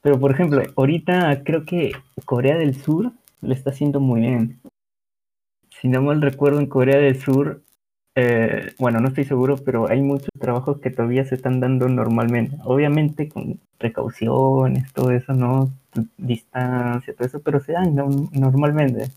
Pero 0.00 0.20
por 0.20 0.30
ejemplo, 0.30 0.62
ahorita 0.76 1.42
creo 1.44 1.64
que 1.64 1.92
Corea 2.24 2.56
del 2.56 2.74
Sur 2.74 3.12
lo 3.40 3.52
está 3.52 3.70
haciendo 3.70 4.00
muy 4.00 4.20
bien. 4.20 4.60
Si 5.84 5.90
no 5.90 6.00
mal 6.00 6.22
recuerdo, 6.22 6.60
en 6.60 6.66
Corea 6.66 6.96
del 6.96 7.20
Sur, 7.20 7.60
eh, 8.14 8.72
bueno, 8.78 9.00
no 9.00 9.08
estoy 9.08 9.24
seguro, 9.24 9.58
pero 9.58 9.86
hay 9.86 10.00
muchos 10.00 10.30
trabajos 10.40 10.80
que 10.80 10.88
todavía 10.88 11.26
se 11.26 11.34
están 11.34 11.60
dando 11.60 11.90
normalmente. 11.90 12.56
Obviamente 12.64 13.28
con 13.28 13.60
precauciones, 13.76 14.90
todo 14.94 15.10
eso, 15.10 15.34
¿no? 15.34 15.70
Distancia, 16.16 17.12
todo 17.12 17.26
eso, 17.26 17.42
pero 17.42 17.60
se 17.60 17.72
dan 17.72 17.94
normalmente. 18.32 19.10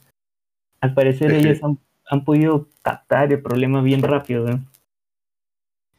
Al 0.81 0.93
parecer 0.93 1.31
ellos 1.31 1.63
han, 1.63 1.79
han, 2.09 2.25
podido 2.25 2.67
captar 2.81 3.31
el 3.31 3.41
problema 3.41 3.81
bien 3.81 4.01
rápido. 4.01 4.49
¿eh? 4.49 4.59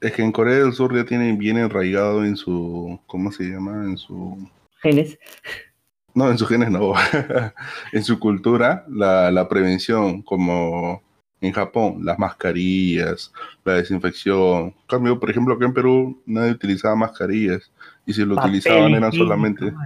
Es 0.03 0.13
que 0.13 0.23
en 0.23 0.33
Corea 0.33 0.59
del 0.59 0.75
Sur 0.75 0.95
ya 0.95 1.07
tienen 1.07 1.39
bien 1.39 1.57
enraigado 1.57 2.27
en 2.27 2.37
su, 2.37 3.01
¿cómo 3.07 3.33
se 3.33 3.45
llama? 3.45 3.87
En 3.87 3.97
su... 3.97 4.47
Genes. 4.83 5.19
No, 6.15 6.31
en 6.31 6.39
sus 6.39 6.49
genes 6.49 6.71
no. 6.71 6.95
en 7.93 8.05
su 8.05 8.19
cultura, 8.19 8.85
la, 8.89 9.31
la 9.31 9.49
prevención, 9.49 10.23
como 10.23 11.03
en 11.41 11.53
Japón, 11.53 12.05
las 12.05 12.19
mascarillas, 12.19 13.33
la 13.65 13.75
desinfección. 13.75 14.67
En 14.67 14.87
cambio, 14.89 15.21
por 15.21 15.31
ejemplo, 15.31 15.55
acá 15.55 15.67
en 15.67 15.75
Perú 15.75 16.23
nadie 16.27 16.53
utilizaba 16.53 16.97
mascarillas. 16.97 17.71
Y 18.07 18.13
si 18.13 18.25
lo 18.25 18.35
utilizaban 18.35 18.93
eran 18.93 19.13
solamente... 19.13 19.73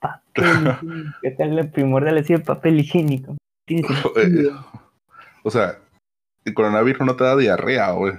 Papel 0.00 1.12
¿Qué 1.20 1.30
tal 1.32 1.54
la 1.54 1.70
primordial 1.70 2.16
así 2.16 2.32
el 2.32 2.42
papel 2.42 2.80
higiénico? 2.80 3.36
o 5.42 5.50
sea, 5.50 5.78
el 6.46 6.54
coronavirus 6.54 7.06
no 7.06 7.16
te 7.16 7.24
da 7.24 7.36
diarrea, 7.36 7.90
güey 7.90 8.14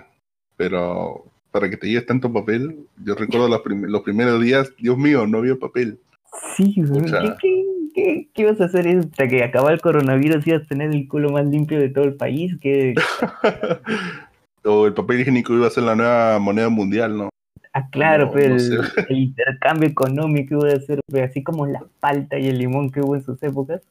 pero 0.62 1.26
para 1.50 1.72
que 1.72 1.76
te 1.76 1.88
lleves 1.88 2.06
tanto 2.06 2.32
papel, 2.32 2.86
yo 3.04 3.16
recuerdo 3.16 3.48
los, 3.48 3.62
los 3.66 4.02
primeros 4.04 4.40
días, 4.40 4.72
Dios 4.78 4.96
mío, 4.96 5.26
no 5.26 5.40
había 5.40 5.56
papel. 5.56 6.00
Sí, 6.56 6.76
¿Qué, 7.94 8.30
qué, 8.34 8.42
ibas 8.42 8.62
a 8.62 8.66
hacer 8.66 8.88
hasta 8.88 9.28
que 9.28 9.44
acaba 9.44 9.72
el 9.72 9.82
coronavirus? 9.82 10.48
¿Ibas 10.48 10.64
a 10.64 10.68
tener 10.68 10.92
el 10.92 11.08
culo 11.08 11.30
más 11.30 11.46
limpio 11.46 11.80
de 11.80 11.90
todo 11.90 12.06
el 12.06 12.16
país? 12.16 12.54
o 14.64 14.88
el 14.88 14.94
papel 14.94 15.22
higiénico 15.22 15.54
iba 15.54 15.68
a 15.68 15.72
ser 15.72 15.84
la 15.84 15.96
nueva 15.96 16.40
moneda 16.40 16.70
mundial, 16.70 17.18
¿no? 17.18 17.30
Ah, 17.74 17.90
claro, 17.90 18.32
pero 18.32 18.56
el, 19.10 19.18
intercambio 19.18 19.90
económico 19.90 20.66
iba 20.66 20.74
a 20.74 20.80
ser 20.80 21.00
así 21.22 21.44
como 21.44 21.66
la 21.66 21.84
palta 22.00 22.38
y 22.38 22.48
el 22.48 22.60
limón 22.60 22.92
que 22.92 23.02
hubo 23.02 23.16
en 23.16 23.24
sus 23.24 23.42
épocas. 23.44 23.82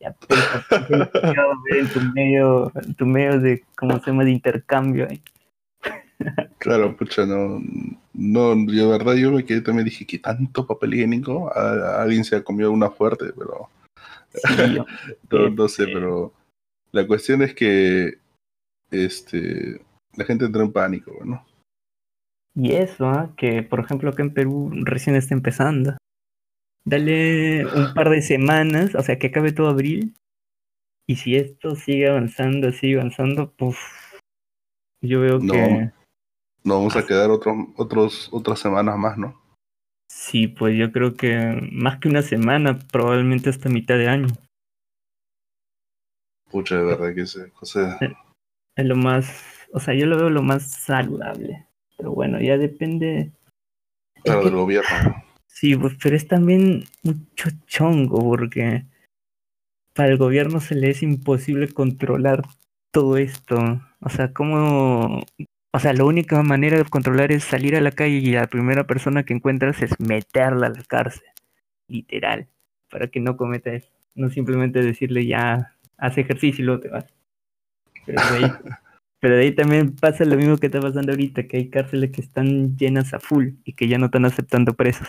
Ya, 0.00 0.14
pero, 0.26 1.10
en 1.78 1.88
tu 1.88 2.00
medio, 2.14 2.72
en 2.74 2.94
tu 2.94 3.06
medio 3.06 3.40
de, 3.40 3.62
¿cómo 3.76 3.98
se 3.98 4.10
llama?, 4.10 4.24
de 4.24 4.30
intercambio. 4.30 5.08
ahí. 5.08 5.20
Claro, 6.58 6.96
pucha, 6.96 7.26
no, 7.26 7.60
no, 8.12 8.54
de 8.56 8.86
verdad 8.86 9.14
yo 9.14 9.30
me 9.30 9.44
quedé 9.44 9.60
también 9.60 9.84
dije 9.84 10.06
que 10.06 10.18
tanto 10.18 10.66
papel 10.66 10.94
higiénico, 10.94 11.52
alguien 11.54 12.24
se 12.24 12.36
ha 12.36 12.44
comido 12.44 12.72
una 12.72 12.90
fuerte, 12.90 13.26
pero 13.36 13.68
no, 15.56 15.68
sé, 15.68 15.86
pero 15.86 16.32
la 16.92 17.06
cuestión 17.06 17.42
es 17.42 17.54
que 17.54 18.18
este 18.90 19.80
la 20.16 20.24
gente 20.24 20.44
entra 20.44 20.62
en 20.62 20.72
pánico, 20.72 21.12
¿no? 21.24 21.44
Y 22.54 22.72
eso, 22.72 23.06
¿ah? 23.06 23.32
que 23.36 23.62
por 23.62 23.80
ejemplo 23.80 24.10
acá 24.10 24.22
en 24.22 24.34
Perú 24.34 24.70
recién 24.84 25.14
está 25.16 25.34
empezando. 25.34 25.96
Dale 26.84 27.66
un 27.66 27.94
par 27.94 28.10
de 28.10 28.22
semanas, 28.22 28.94
o 28.94 29.02
sea 29.02 29.18
que 29.18 29.28
acabe 29.28 29.52
todo 29.52 29.68
abril, 29.68 30.14
y 31.06 31.16
si 31.16 31.36
esto 31.36 31.74
sigue 31.76 32.08
avanzando, 32.08 32.72
sigue 32.72 32.98
avanzando, 32.98 33.52
pues 33.52 33.76
yo 35.02 35.20
veo 35.20 35.40
que 35.40 35.90
no 36.64 36.74
vamos 36.74 36.96
a 36.96 37.06
quedar 37.06 37.30
otros, 37.30 37.56
otros, 37.76 38.28
otras 38.32 38.58
semanas 38.58 38.96
más, 38.96 39.16
¿no? 39.16 39.40
Sí, 40.10 40.48
pues 40.48 40.76
yo 40.76 40.92
creo 40.92 41.14
que 41.14 41.68
más 41.72 41.98
que 41.98 42.08
una 42.08 42.22
semana, 42.22 42.78
probablemente 42.90 43.48
hasta 43.48 43.68
mitad 43.68 43.96
de 43.96 44.08
año. 44.08 44.28
Pucha, 46.50 46.76
de 46.76 46.84
verdad 46.84 47.14
que 47.14 47.26
sí. 47.26 47.40
José. 47.54 47.96
Es 48.76 48.84
lo 48.84 48.96
más, 48.96 49.68
o 49.72 49.80
sea, 49.80 49.94
yo 49.94 50.06
lo 50.06 50.16
veo 50.16 50.30
lo 50.30 50.42
más 50.42 50.70
saludable. 50.70 51.66
Pero 51.96 52.12
bueno, 52.12 52.40
ya 52.40 52.58
depende. 52.58 53.30
Claro, 54.24 54.44
del 54.44 54.54
gobierno. 54.54 55.24
Sí, 55.46 55.76
pues, 55.76 55.94
pero 56.02 56.16
es 56.16 56.26
también 56.26 56.84
mucho 57.02 57.50
chongo, 57.66 58.18
porque 58.20 58.84
para 59.94 60.10
el 60.10 60.18
gobierno 60.18 60.60
se 60.60 60.74
le 60.74 60.90
es 60.90 61.02
imposible 61.02 61.72
controlar 61.72 62.42
todo 62.90 63.16
esto. 63.16 63.56
O 64.00 64.08
sea, 64.08 64.32
¿cómo 64.32 65.22
o 65.72 65.78
sea, 65.78 65.92
la 65.92 66.04
única 66.04 66.42
manera 66.42 66.76
de 66.78 66.84
controlar 66.84 67.30
es 67.30 67.44
salir 67.44 67.76
a 67.76 67.80
la 67.80 67.92
calle 67.92 68.16
y 68.16 68.32
la 68.32 68.48
primera 68.48 68.84
persona 68.84 69.22
que 69.22 69.34
encuentras 69.34 69.80
es 69.82 69.98
meterla 70.00 70.66
a 70.66 70.70
la 70.70 70.82
cárcel. 70.82 71.28
Literal. 71.86 72.48
Para 72.90 73.06
que 73.06 73.20
no 73.20 73.36
cometa 73.36 73.72
eso. 73.72 73.88
No 74.14 74.30
simplemente 74.30 74.82
decirle 74.82 75.26
ya, 75.26 75.76
haz 75.96 76.18
ejercicio 76.18 76.62
y 76.62 76.66
luego 76.66 76.80
te 76.80 76.88
vas. 76.88 77.04
Pero 78.04 78.20
de, 78.20 78.36
ahí, 78.36 78.52
pero 79.20 79.36
de 79.36 79.42
ahí 79.42 79.54
también 79.54 79.94
pasa 79.94 80.24
lo 80.24 80.36
mismo 80.36 80.56
que 80.58 80.66
está 80.66 80.80
pasando 80.80 81.12
ahorita, 81.12 81.46
que 81.46 81.58
hay 81.58 81.70
cárceles 81.70 82.10
que 82.10 82.22
están 82.22 82.76
llenas 82.76 83.14
a 83.14 83.20
full 83.20 83.50
y 83.64 83.74
que 83.74 83.86
ya 83.86 83.98
no 83.98 84.06
están 84.06 84.24
aceptando 84.24 84.74
presos. 84.74 85.08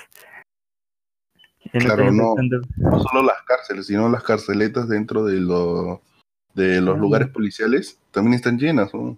claro, 1.72 2.12
no, 2.12 2.36
no 2.36 3.00
solo 3.00 3.24
las 3.24 3.42
cárceles, 3.48 3.88
sino 3.88 4.10
las 4.10 4.24
carceletas 4.24 4.88
dentro 4.88 5.26
de, 5.26 5.40
lo, 5.40 6.04
de 6.54 6.82
los 6.82 7.00
lugares 7.00 7.30
policiales 7.30 8.00
también 8.12 8.36
están 8.36 8.60
llenas. 8.60 8.94
¿no? 8.94 9.18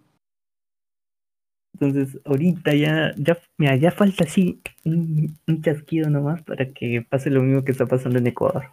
Entonces, 1.74 2.20
ahorita 2.26 2.74
ya, 2.76 3.14
ya, 3.18 3.38
mira, 3.58 3.76
ya 3.76 3.92
falta 3.92 4.24
así 4.26 4.62
un, 4.86 5.38
chasquido 5.62 6.10
nomás 6.10 6.42
para 6.44 6.72
que 6.72 7.02
pase 7.02 7.30
lo 7.30 7.42
mismo 7.42 7.64
que 7.64 7.72
está 7.72 7.86
pasando 7.86 8.20
en 8.20 8.28
Ecuador. 8.28 8.66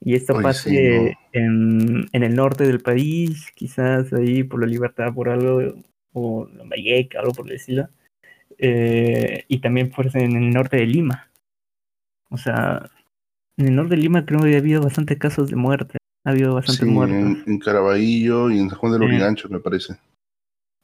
Y 0.00 0.14
esto 0.14 0.40
pase 0.40 1.16
en, 1.32 2.06
en, 2.12 2.22
el 2.22 2.34
norte 2.34 2.64
del 2.64 2.80
país, 2.80 3.50
quizás 3.54 4.12
ahí 4.12 4.44
por 4.44 4.60
la 4.60 4.66
libertad, 4.66 5.12
por 5.12 5.28
algo, 5.28 5.74
o 6.12 6.46
la 6.54 6.64
Valleca, 6.64 7.18
algo 7.18 7.32
por 7.32 7.46
decirlo. 7.46 7.88
Eh, 8.58 9.44
y 9.48 9.58
también 9.60 9.90
fuerza 9.90 10.20
en 10.20 10.36
el 10.36 10.50
norte 10.50 10.76
de 10.76 10.86
Lima. 10.86 11.30
O 12.30 12.36
sea, 12.36 12.90
en 13.56 13.68
el 13.68 13.74
norte 13.74 13.96
de 13.96 14.02
Lima 14.02 14.24
creo 14.24 14.40
que 14.40 14.54
ha 14.54 14.58
habido 14.58 14.82
bastantes 14.82 15.18
casos 15.18 15.50
de 15.50 15.56
muerte. 15.56 15.98
Ha 16.24 16.30
habido 16.30 16.54
bastantes 16.54 16.86
muertes. 16.86 17.18
En, 17.18 17.42
en 17.46 17.58
Caraballo 17.58 18.50
y 18.50 18.58
en 18.60 18.68
San 18.68 18.78
Juan 18.78 18.92
de 18.92 18.98
los 18.98 19.10
eh, 19.10 19.48
me 19.48 19.60
parece 19.60 19.96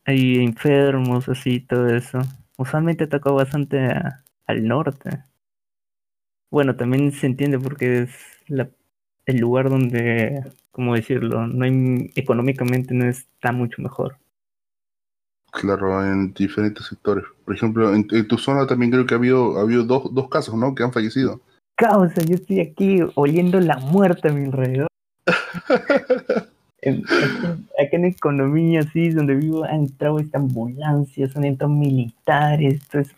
hay 0.05 0.37
enfermos, 0.45 1.29
así, 1.29 1.61
todo 1.61 1.89
eso. 1.89 2.19
Usualmente 2.57 3.07
toca 3.07 3.31
bastante 3.33 3.89
al 4.47 4.69
norte. 4.69 5.25
Bueno, 6.51 6.77
también 6.77 7.13
se 7.13 7.27
entiende 7.27 7.59
porque 7.59 8.03
es 8.03 8.11
la, 8.47 8.69
el 9.27 9.39
lugar 9.39 9.71
donde, 9.71 10.43
¿cómo 10.71 10.95
decirlo? 10.95 11.47
No 11.47 11.65
hay, 11.65 12.13
económicamente 12.15 12.95
no 12.95 13.07
está 13.07 13.53
mucho 13.53 13.83
mejor. 13.83 14.19
Claro, 15.51 16.05
en 16.05 16.35
diferentes 16.35 16.87
sectores. 16.87 17.25
Por 17.45 17.55
ejemplo, 17.55 17.95
en, 17.95 18.07
tu 18.07 18.39
zona 18.39 18.67
también 18.67 18.91
creo 18.91 19.07
que 19.07 19.15
ha 19.15 19.19
habido, 19.19 19.59
ha 19.59 19.63
habido 19.63 19.85
dos, 19.85 20.13
dos 20.13 20.29
casos, 20.29 20.55
¿no? 20.57 20.75
Que 20.75 20.83
han 20.83 20.93
fallecido. 20.93 21.41
Causa, 21.77 22.23
yo 22.23 22.35
estoy 22.35 22.61
aquí 22.61 23.01
oliendo 23.15 23.61
la 23.61 23.79
muerte 23.79 24.29
a 24.29 24.33
mi 24.33 24.47
alrededor. 24.47 24.89
en, 26.91 27.03
acá 27.79 27.97
en 27.97 28.05
economía, 28.07 28.81
así, 28.81 29.11
donde 29.11 29.35
vivo, 29.35 29.65
han 29.65 29.81
entrado 29.81 30.19
esta 30.19 30.39
ambulancias, 30.39 31.37
han 31.37 31.45
entrado 31.45 31.73
militares. 31.73 32.83
Entonces, 32.85 33.15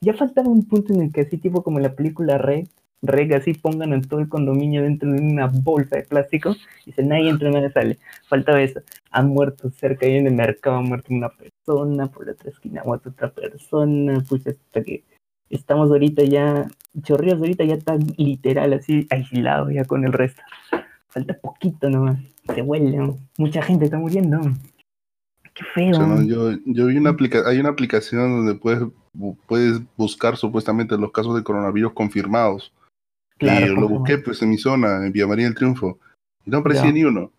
ya 0.00 0.14
faltaba 0.14 0.48
un 0.48 0.64
punto 0.64 0.92
en 0.92 1.02
el 1.02 1.12
que 1.12 1.22
así, 1.22 1.38
tipo 1.38 1.62
como 1.62 1.80
la 1.80 1.94
película 1.94 2.38
Red, 2.38 2.66
Reg, 3.02 3.34
así 3.34 3.54
pongan 3.54 3.92
a 3.92 4.00
todo 4.00 4.20
el 4.20 4.28
condominio 4.28 4.82
dentro 4.82 5.10
de 5.10 5.20
una 5.20 5.46
bolsa 5.46 5.96
de 5.96 6.02
plástico 6.02 6.56
y 6.84 6.90
dicen, 6.90 7.08
nadie 7.08 7.28
entra, 7.28 7.50
nadie 7.50 7.70
sale. 7.70 7.98
Faltaba 8.28 8.62
eso. 8.62 8.80
Han 9.10 9.28
muerto 9.28 9.70
cerca 9.70 10.06
ahí 10.06 10.16
en 10.16 10.26
el 10.26 10.34
mercado, 10.34 10.76
ha 10.76 10.82
muerto 10.82 11.12
una 11.12 11.28
persona, 11.28 12.06
por 12.08 12.26
la 12.26 12.32
otra 12.32 12.50
esquina 12.50 12.80
ha 12.80 12.84
muerto 12.84 13.10
otra 13.10 13.30
persona, 13.30 14.24
pues 14.28 14.46
hasta 14.46 14.82
que 14.82 15.04
estamos 15.50 15.90
ahorita 15.90 16.24
ya, 16.24 16.68
Chorrillos 17.02 17.38
ahorita 17.38 17.64
ya 17.64 17.74
está 17.74 17.96
literal 18.16 18.72
así 18.72 19.06
aislado 19.10 19.70
ya 19.70 19.84
con 19.84 20.04
el 20.04 20.12
resto. 20.12 20.42
Falta 21.16 21.32
poquito 21.40 21.88
nomás 21.88 22.18
se 22.54 22.60
huele, 22.60 23.14
mucha 23.38 23.62
gente 23.62 23.86
está 23.86 23.96
muriendo. 23.96 24.38
Qué 25.54 25.64
feo. 25.74 26.20
yo, 26.20 26.52
yo 26.66 26.86
vi 26.88 26.98
una 26.98 27.08
aplicación, 27.08 27.50
hay 27.50 27.58
una 27.58 27.70
aplicación 27.70 28.44
donde 28.44 28.54
puedes, 28.54 28.86
puedes 29.46 29.80
buscar 29.96 30.36
supuestamente 30.36 30.98
los 30.98 31.12
casos 31.12 31.34
de 31.34 31.42
coronavirus 31.42 31.94
confirmados. 31.94 32.70
Claro, 33.38 33.72
y 33.72 33.74
lo 33.74 33.88
busqué 33.88 34.18
pues 34.18 34.42
en 34.42 34.50
mi 34.50 34.58
zona, 34.58 35.06
en 35.06 35.12
Villa 35.12 35.26
María 35.26 35.46
del 35.46 35.54
Triunfo. 35.54 35.98
Y 36.44 36.50
no 36.50 36.58
aparecía 36.58 36.92
ni 36.92 37.02
uno. 37.02 37.32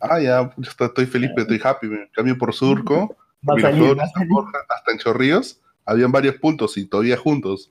Ah, 0.00 0.20
ya, 0.20 0.50
pues, 0.50 0.68
estoy 0.68 1.06
feliz, 1.06 1.30
pero 1.36 1.42
estoy 1.42 1.60
happy. 1.62 1.86
Me 1.86 2.08
cambio 2.10 2.36
por 2.36 2.52
Surco, 2.52 3.16
hasta 3.46 4.90
en 4.90 4.98
Chorrillos, 4.98 5.60
habían 5.84 6.10
varios 6.10 6.34
puntos 6.34 6.76
y 6.76 6.86
todavía 6.86 7.16
juntos. 7.16 7.70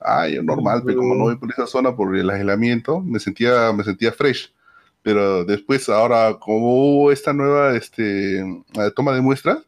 Ah, 0.00 0.28
yo 0.28 0.42
normal, 0.42 0.82
pero 0.84 0.98
como 0.98 1.14
no 1.14 1.24
voy 1.24 1.36
por 1.36 1.50
esa 1.50 1.68
zona 1.68 1.94
por 1.94 2.16
el 2.16 2.28
aislamiento, 2.28 3.00
me 3.00 3.20
sentía, 3.20 3.72
me 3.72 3.84
sentía 3.84 4.12
fresh 4.12 4.53
pero 5.04 5.44
después 5.44 5.88
ahora 5.90 6.38
como 6.40 6.96
hubo 6.96 7.12
esta 7.12 7.34
nueva 7.34 7.76
este, 7.76 8.42
toma 8.96 9.14
de 9.14 9.20
muestras, 9.20 9.58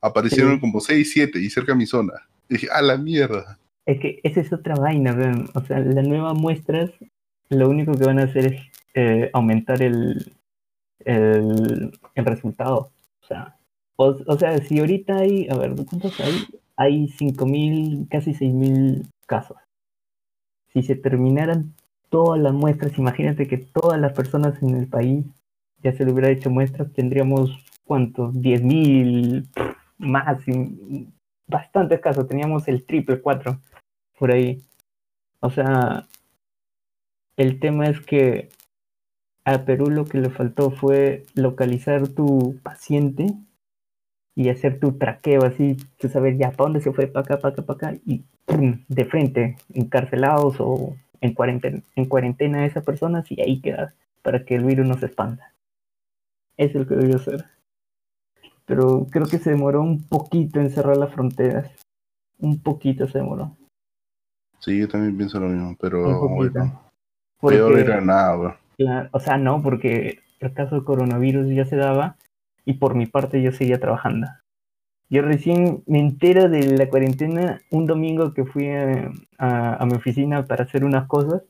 aparecieron 0.00 0.58
como 0.58 0.80
6, 0.80 1.12
7 1.12 1.38
y 1.38 1.50
cerca 1.50 1.72
de 1.72 1.78
mi 1.78 1.86
zona. 1.86 2.14
Y 2.48 2.54
dije, 2.54 2.68
a 2.72 2.80
la 2.80 2.96
mierda. 2.96 3.58
Es 3.86 4.00
que 4.00 4.18
esa 4.22 4.40
es 4.40 4.52
otra 4.52 4.74
vaina, 4.74 5.14
o 5.54 5.64
sea, 5.64 5.78
las 5.80 6.06
nuevas 6.06 6.34
muestras 6.34 6.90
lo 7.50 7.68
único 7.68 7.92
que 7.92 8.04
van 8.04 8.18
a 8.18 8.24
hacer 8.24 8.54
es 8.54 8.62
eh, 8.94 9.30
aumentar 9.32 9.82
el, 9.82 10.32
el, 11.04 11.92
el, 12.14 12.24
resultado. 12.24 12.90
O 13.22 13.26
sea, 13.26 13.56
o, 13.96 14.38
sea, 14.38 14.58
si 14.58 14.78
ahorita 14.78 15.16
hay, 15.16 15.48
a 15.50 15.56
ver, 15.56 15.74
¿cuántos 15.88 16.18
hay? 16.20 16.34
Hay 16.76 17.08
5.000, 17.08 18.08
casi 18.08 18.32
6.000 18.32 19.10
casos. 19.26 19.56
Si 20.72 20.82
se 20.82 20.94
terminaran 20.94 21.74
todas 22.10 22.40
las 22.40 22.52
muestras, 22.52 22.98
imagínate 22.98 23.46
que 23.46 23.58
todas 23.58 24.00
las 24.00 24.12
personas 24.12 24.62
en 24.62 24.76
el 24.76 24.86
país 24.86 25.24
ya 25.82 25.92
se 25.92 26.04
le 26.04 26.12
hubiera 26.12 26.30
hecho 26.30 26.50
muestras, 26.50 26.92
tendríamos, 26.92 27.50
¿cuántos? 27.84 28.34
10.000 28.34 29.46
más, 29.98 30.44
bastantes 31.46 32.00
casos, 32.00 32.28
teníamos 32.28 32.68
el 32.68 32.84
triple, 32.84 33.20
cuatro, 33.20 33.60
por 34.18 34.32
ahí. 34.32 34.62
O 35.40 35.50
sea, 35.50 36.06
el 37.36 37.60
tema 37.60 37.86
es 37.86 38.00
que 38.00 38.48
a 39.44 39.64
Perú 39.64 39.90
lo 39.90 40.04
que 40.04 40.18
le 40.18 40.30
faltó 40.30 40.70
fue 40.70 41.24
localizar 41.34 42.08
tu 42.08 42.58
paciente 42.62 43.26
y 44.34 44.50
hacer 44.50 44.78
tu 44.78 44.98
traqueo 44.98 45.44
así, 45.44 45.76
tú 45.98 46.08
sabes 46.08 46.38
ya 46.38 46.50
para 46.52 46.64
dónde 46.68 46.80
se 46.80 46.92
fue, 46.92 47.06
para 47.06 47.24
acá, 47.24 47.38
para 47.38 47.54
acá, 47.54 47.62
para 47.62 47.90
acá, 47.90 48.00
y 48.04 48.24
de 48.88 49.04
frente, 49.04 49.56
encarcelados 49.72 50.56
o 50.60 50.96
en 51.20 51.34
cuarentena, 51.34 51.82
en 51.96 52.04
cuarentena 52.06 52.60
a 52.60 52.66
esa 52.66 52.82
persona, 52.82 53.24
y 53.28 53.40
ahí 53.40 53.60
queda, 53.60 53.94
para 54.22 54.44
que 54.44 54.56
el 54.56 54.64
virus 54.64 54.86
no 54.86 54.94
se 54.98 55.06
expanda. 55.06 55.52
Eso 56.56 56.78
es 56.78 56.84
lo 56.84 56.86
que 56.86 56.96
debió 56.96 57.16
hacer. 57.16 57.44
Pero 58.64 59.06
creo 59.10 59.26
que 59.26 59.38
se 59.38 59.50
demoró 59.50 59.82
un 59.82 60.02
poquito 60.06 60.60
en 60.60 60.70
cerrar 60.70 60.96
las 60.96 61.12
fronteras. 61.12 61.70
Un 62.38 62.60
poquito 62.60 63.08
se 63.08 63.18
demoró. 63.18 63.56
Sí, 64.58 64.78
yo 64.78 64.88
también 64.88 65.16
pienso 65.16 65.38
lo 65.40 65.48
mismo, 65.48 65.76
pero 65.80 66.28
bueno. 66.28 66.82
peor 67.40 67.78
era 67.78 68.00
nada, 68.00 68.58
o 69.12 69.20
sea, 69.20 69.38
no, 69.38 69.62
porque 69.62 70.20
el 70.40 70.52
caso 70.52 70.76
del 70.76 70.84
coronavirus 70.84 71.48
ya 71.48 71.64
se 71.64 71.76
daba 71.76 72.16
y 72.64 72.74
por 72.74 72.94
mi 72.94 73.06
parte 73.06 73.42
yo 73.42 73.50
seguía 73.50 73.80
trabajando. 73.80 74.28
Yo 75.10 75.22
recién 75.22 75.82
me 75.86 76.00
entero 76.00 76.48
de 76.48 76.76
la 76.76 76.88
cuarentena 76.88 77.62
un 77.70 77.86
domingo 77.86 78.34
que 78.34 78.44
fui 78.44 78.68
a, 78.68 79.86
mi 79.86 79.94
oficina 79.94 80.44
para 80.44 80.64
hacer 80.64 80.84
unas 80.84 81.06
cosas 81.06 81.42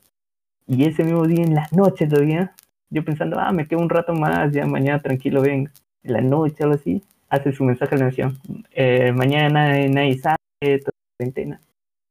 y 0.65 0.85
ese 0.85 1.03
mismo 1.03 1.25
día 1.25 1.43
en 1.43 1.55
la 1.55 1.67
noche 1.71 2.07
todavía, 2.07 2.53
yo 2.89 3.03
pensando, 3.03 3.37
ah, 3.39 3.51
me 3.51 3.67
quedo 3.67 3.79
un 3.79 3.89
rato 3.89 4.13
más, 4.13 4.53
ya 4.53 4.65
mañana 4.65 5.01
tranquilo 5.01 5.41
vengo. 5.41 5.69
En 6.03 6.13
la 6.13 6.21
noche, 6.21 6.63
algo 6.63 6.75
así, 6.75 7.03
hace 7.27 7.51
su 7.51 7.65
mensaje 7.65 7.95
a 7.95 7.97
la 7.97 8.05
nación. 8.05 8.39
Eh, 8.71 9.11
mañana 9.11 9.49
nadie 9.87 10.17
sabe, 10.19 10.37
toda 10.79 10.93
cuarentena. 11.17 11.59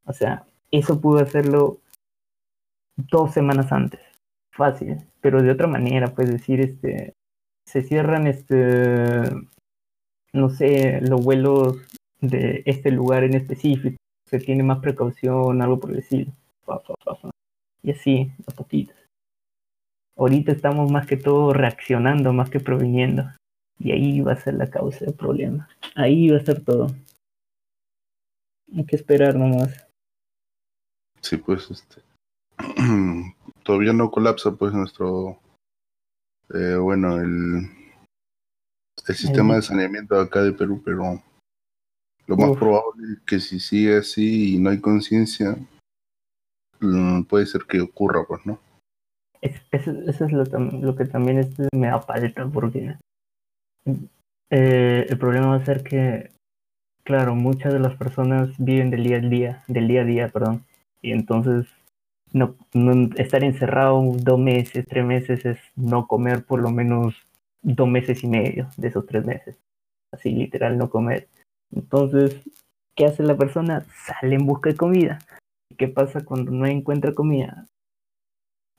O 0.05 0.13
sea, 0.13 0.45
eso 0.71 1.01
pudo 1.01 1.21
hacerlo 1.21 1.79
dos 2.97 3.33
semanas 3.33 3.73
antes. 3.73 4.01
Fácil, 4.51 4.99
pero 5.21 5.43
de 5.43 5.51
otra 5.51 5.67
manera, 5.67 6.09
pues 6.09 6.31
decir, 6.31 6.61
este, 6.61 7.15
se 7.65 7.83
cierran 7.83 8.27
este 8.27 9.23
no 10.39 10.51
sé 10.51 11.01
los 11.03 11.23
vuelos 11.23 11.77
de 12.21 12.63
este 12.67 12.91
lugar 12.91 13.25
en 13.25 13.35
específico 13.35 13.97
se 14.29 14.39
tiene 14.39 14.63
más 14.63 14.79
precaución 14.79 15.63
algo 15.63 15.79
por 15.81 15.93
decir 15.93 16.29
y 17.83 17.91
así 17.91 18.31
a 18.47 18.51
poquitos 18.53 18.99
ahorita 20.19 20.53
estamos 20.53 20.91
más 20.91 21.07
que 21.07 21.17
todo 21.17 21.53
reaccionando 21.53 22.33
más 22.33 22.51
que 22.51 22.61
proviniendo. 22.61 23.25
Y 23.79 23.93
ahí 23.93 24.21
va 24.21 24.33
a 24.33 24.41
ser 24.41 24.55
la 24.55 24.69
causa 24.69 25.05
del 25.05 25.15
problema. 25.15 25.69
Ahí 25.95 26.29
va 26.31 26.39
a 26.39 26.45
ser 26.45 26.65
todo. 26.65 26.89
Hay 28.77 28.85
que 28.85 28.97
esperar 28.97 29.37
nomás. 29.37 29.87
Sí 31.21 31.37
pues 31.37 31.71
este 31.71 32.03
todavía 33.63 33.93
no 33.93 34.11
colapsa 34.11 34.53
pues 34.53 34.73
nuestro 34.73 35.39
eh, 36.55 36.77
bueno, 36.77 37.19
el, 37.19 37.69
el 39.09 39.17
sistema 39.17 39.57
de 39.57 39.63
saneamiento 39.63 40.19
acá 40.19 40.43
de 40.43 40.53
Perú, 40.53 40.83
pero 40.85 41.23
lo 42.27 42.37
más 42.37 42.57
probable 42.57 43.15
es 43.15 43.21
que 43.27 43.41
si 43.41 43.59
sigue 43.59 43.97
así 43.97 44.55
y 44.55 44.59
no 44.59 44.71
hay 44.71 44.81
conciencia, 44.81 45.57
mm, 46.81 47.23
puede 47.23 47.47
ser 47.47 47.63
que 47.65 47.81
ocurra, 47.81 48.25
pues, 48.27 48.45
¿no? 48.45 48.61
eso, 49.41 50.25
es 50.25 50.33
lo, 50.33 50.45
lo, 50.45 50.97
que 50.97 51.05
también 51.05 51.39
es, 51.39 51.49
me 51.73 51.87
da 51.87 52.05
porque 52.53 52.97
eh, 54.51 55.07
el 55.09 55.19
problema 55.19 55.49
va 55.49 55.57
a 55.57 55.65
ser 55.65 55.83
que, 55.83 56.31
claro, 57.05 57.35
muchas 57.35 57.73
de 57.73 57.79
las 57.79 57.97
personas 57.97 58.51
viven 58.59 58.91
del 58.91 59.05
día 59.05 59.17
a 59.17 59.21
día, 59.21 59.65
del 59.69 59.89
día 59.89 60.03
a 60.03 60.05
día, 60.05 60.29
perdón, 60.29 60.65
y 61.01 61.13
entonces 61.13 61.67
no, 62.33 62.57
estar 63.17 63.45
encerrado 63.45 64.03
dos 64.17 64.39
meses, 64.39 64.87
tres 64.87 65.05
meses 65.05 65.45
es 65.45 65.59
no 65.77 66.07
comer 66.07 66.45
por 66.45 66.61
lo 66.61 66.71
menos 66.71 67.15
dos 67.63 67.89
meses 67.89 68.23
y 68.25 68.29
medio 68.29 68.69
de 68.77 68.89
esos 68.89 69.07
tres 69.07 69.25
meses. 69.25 69.57
Así 70.13 70.31
literal 70.31 70.79
no 70.79 70.91
comer. 70.91 71.29
Entonces, 71.71 72.41
¿qué 72.95 73.07
hace 73.07 73.23
la 73.23 73.37
persona? 73.37 73.85
Sale 74.07 74.37
en 74.37 74.47
busca 74.47 74.71
de 74.71 74.77
comida. 74.77 75.19
¿Qué 75.77 75.89
pasa 75.89 76.25
cuando 76.25 76.51
no 76.51 76.67
encuentra 76.67 77.15
comida? 77.15 77.67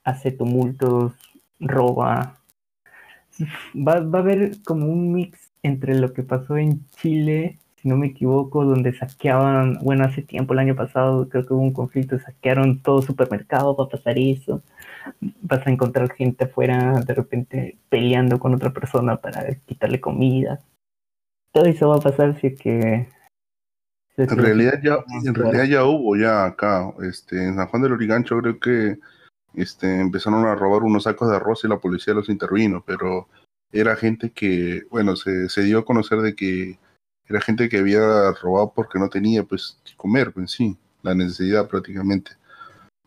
Hace 0.04 0.32
tumultos, 0.32 1.14
roba. 1.60 2.42
Va, 3.76 4.00
va 4.00 4.20
a 4.20 4.22
haber 4.22 4.62
como 4.64 4.88
un 4.88 5.14
mix 5.14 5.52
entre 5.64 5.96
lo 5.96 6.14
que 6.14 6.24
pasó 6.24 6.58
en 6.58 6.86
Chile 6.90 7.60
si 7.82 7.88
no 7.88 7.96
me 7.96 8.08
equivoco, 8.08 8.66
donde 8.66 8.94
saqueaban, 8.94 9.80
bueno, 9.82 10.04
hace 10.04 10.22
tiempo, 10.22 10.54
el 10.54 10.60
año 10.60 10.76
pasado, 10.76 11.30
creo 11.30 11.46
que 11.46 11.54
hubo 11.54 11.62
un 11.62 11.74
conflicto, 11.74 12.20
saquearon 12.20 12.82
todo 12.82 13.02
supermercado 13.02 13.76
para 13.76 13.90
pasar 13.90 14.18
eso. 14.18 14.62
Vas 15.50 15.66
a 15.66 15.72
encontrar 15.72 16.14
gente 16.14 16.46
afuera 16.46 17.02
de 17.06 17.14
repente 17.14 17.80
peleando 17.90 18.40
con 18.40 18.54
otra 18.54 18.72
persona 18.72 19.20
para 19.20 19.56
quitarle 19.66 20.00
comida. 20.00 20.60
Todo 21.52 21.66
eso 21.66 21.90
va 21.90 21.96
a 21.96 22.02
pasar 22.02 22.40
si 22.40 22.48
es 22.48 22.60
que... 22.60 23.10
en 24.16 24.38
realidad 24.38 24.80
ya, 24.84 24.98
en 25.26 25.34
realidad 25.34 25.64
ya 25.64 25.86
hubo 25.86 26.16
ya 26.16 26.46
acá, 26.46 26.94
este, 27.02 27.44
en 27.44 27.56
San 27.56 27.68
Juan 27.68 27.82
del 27.82 27.94
Origancho 27.94 28.38
creo 28.38 28.60
que 28.60 29.00
este, 29.56 30.00
empezaron 30.00 30.46
a 30.46 30.56
robar 30.56 30.84
unos 30.84 31.04
sacos 31.04 31.30
de 31.30 31.38
arroz 31.38 31.64
y 31.64 31.68
la 31.68 31.80
policía 31.80 32.14
los 32.14 32.30
intervino, 32.30 32.84
pero 32.86 33.28
era 33.72 33.96
gente 33.96 34.32
que, 34.32 34.84
bueno, 34.92 35.16
se, 35.16 35.50
se 35.50 35.64
dio 35.64 35.80
a 35.80 35.86
conocer 35.86 36.20
de 36.20 36.36
que 36.36 36.78
era 37.28 37.42
gente 37.42 37.70
que 37.70 37.78
había 37.78 38.32
robado 38.42 38.74
porque 38.76 39.00
no 39.00 39.10
tenía 39.10 39.44
pues 39.44 39.80
que 39.84 39.96
comer, 39.96 40.32
pues 40.32 40.52
sí, 40.52 40.78
la 41.02 41.16
necesidad 41.16 41.68
prácticamente. 41.68 42.32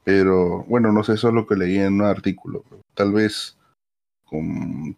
Pero 0.05 0.65
bueno, 0.65 0.93
no 0.93 1.05
sé, 1.05 1.15
eso 1.15 1.29
es 1.29 1.35
lo 1.35 1.47
que 1.47 1.57
leí 1.57 1.79
en 1.79 1.95
un 1.95 2.03
artículo. 2.03 2.65
Tal 2.95 3.13
vez 3.13 3.57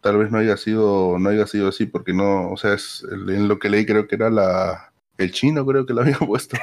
tal 0.00 0.18
vez 0.18 0.30
no 0.30 0.38
haya 0.38 0.56
sido 0.56 1.18
no 1.18 1.28
haya 1.28 1.44
sido 1.48 1.66
así 1.66 1.86
porque 1.86 2.12
no, 2.12 2.52
o 2.52 2.56
sea, 2.56 2.74
es, 2.74 3.04
en 3.10 3.48
lo 3.48 3.58
que 3.58 3.68
leí 3.68 3.84
creo 3.84 4.06
que 4.06 4.14
era 4.14 4.30
la 4.30 4.92
el 5.18 5.32
chino 5.32 5.66
creo 5.66 5.86
que 5.86 5.92
lo 5.92 6.00
había 6.02 6.18
puesto 6.18 6.56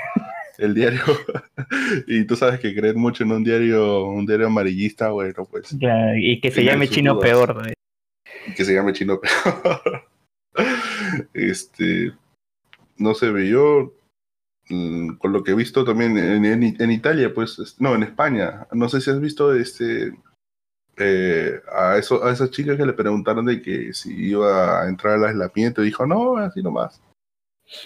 el 0.58 0.74
diario. 0.74 1.02
Y 2.08 2.26
tú 2.26 2.36
sabes 2.36 2.60
que 2.60 2.74
creer 2.74 2.96
mucho 2.96 3.24
en 3.24 3.32
un 3.34 3.44
diario 3.44 4.06
un 4.06 4.26
diario 4.26 4.48
amarillista 4.48 5.10
bueno 5.10 5.46
pues 5.50 5.76
y 6.16 6.40
que 6.40 6.52
se 6.52 6.64
llame 6.64 6.88
chino 6.88 7.20
peor 7.20 7.74
que 8.56 8.66
se 8.66 8.74
llame 8.74 8.94
chino 8.94 9.20
peor. 9.20 10.06
Este 11.34 12.14
no 12.98 13.14
se 13.14 13.32
ve 13.32 13.50
yo 13.50 13.94
con 14.68 15.34
lo 15.34 15.44
que 15.44 15.52
he 15.52 15.56
visto 15.56 15.84
también 15.84 16.18
en, 16.18 16.46
en, 16.46 16.92
Italia, 16.92 17.34
pues, 17.34 17.76
no, 17.80 17.94
en 17.96 18.04
España. 18.04 18.68
No 18.72 18.88
sé 18.88 19.02
si 19.02 19.10
has 19.10 19.20
visto 19.20 19.54
este 19.54 20.14
eh, 20.98 21.60
a 21.74 21.98
eso, 21.98 22.24
a 22.24 22.32
esa 22.32 22.50
chica 22.50 22.78
que 22.78 22.86
le 22.86 22.94
preguntaron 22.94 23.46
de 23.46 23.62
que 23.62 23.94
si 23.94 24.14
iba 24.30 24.82
a 24.82 24.88
entrar 24.88 25.16
al 25.16 25.26
aislamiento, 25.26 25.82
dijo 25.82 26.06
no, 26.06 26.38
así 26.38 26.62
nomás. 26.64 27.02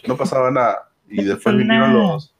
No 0.07 0.15
pasaba 0.17 0.51
nada. 0.51 0.89
Y 1.07 1.23
después 1.23 1.55
vinieron 1.55 1.93
los, 1.93 2.33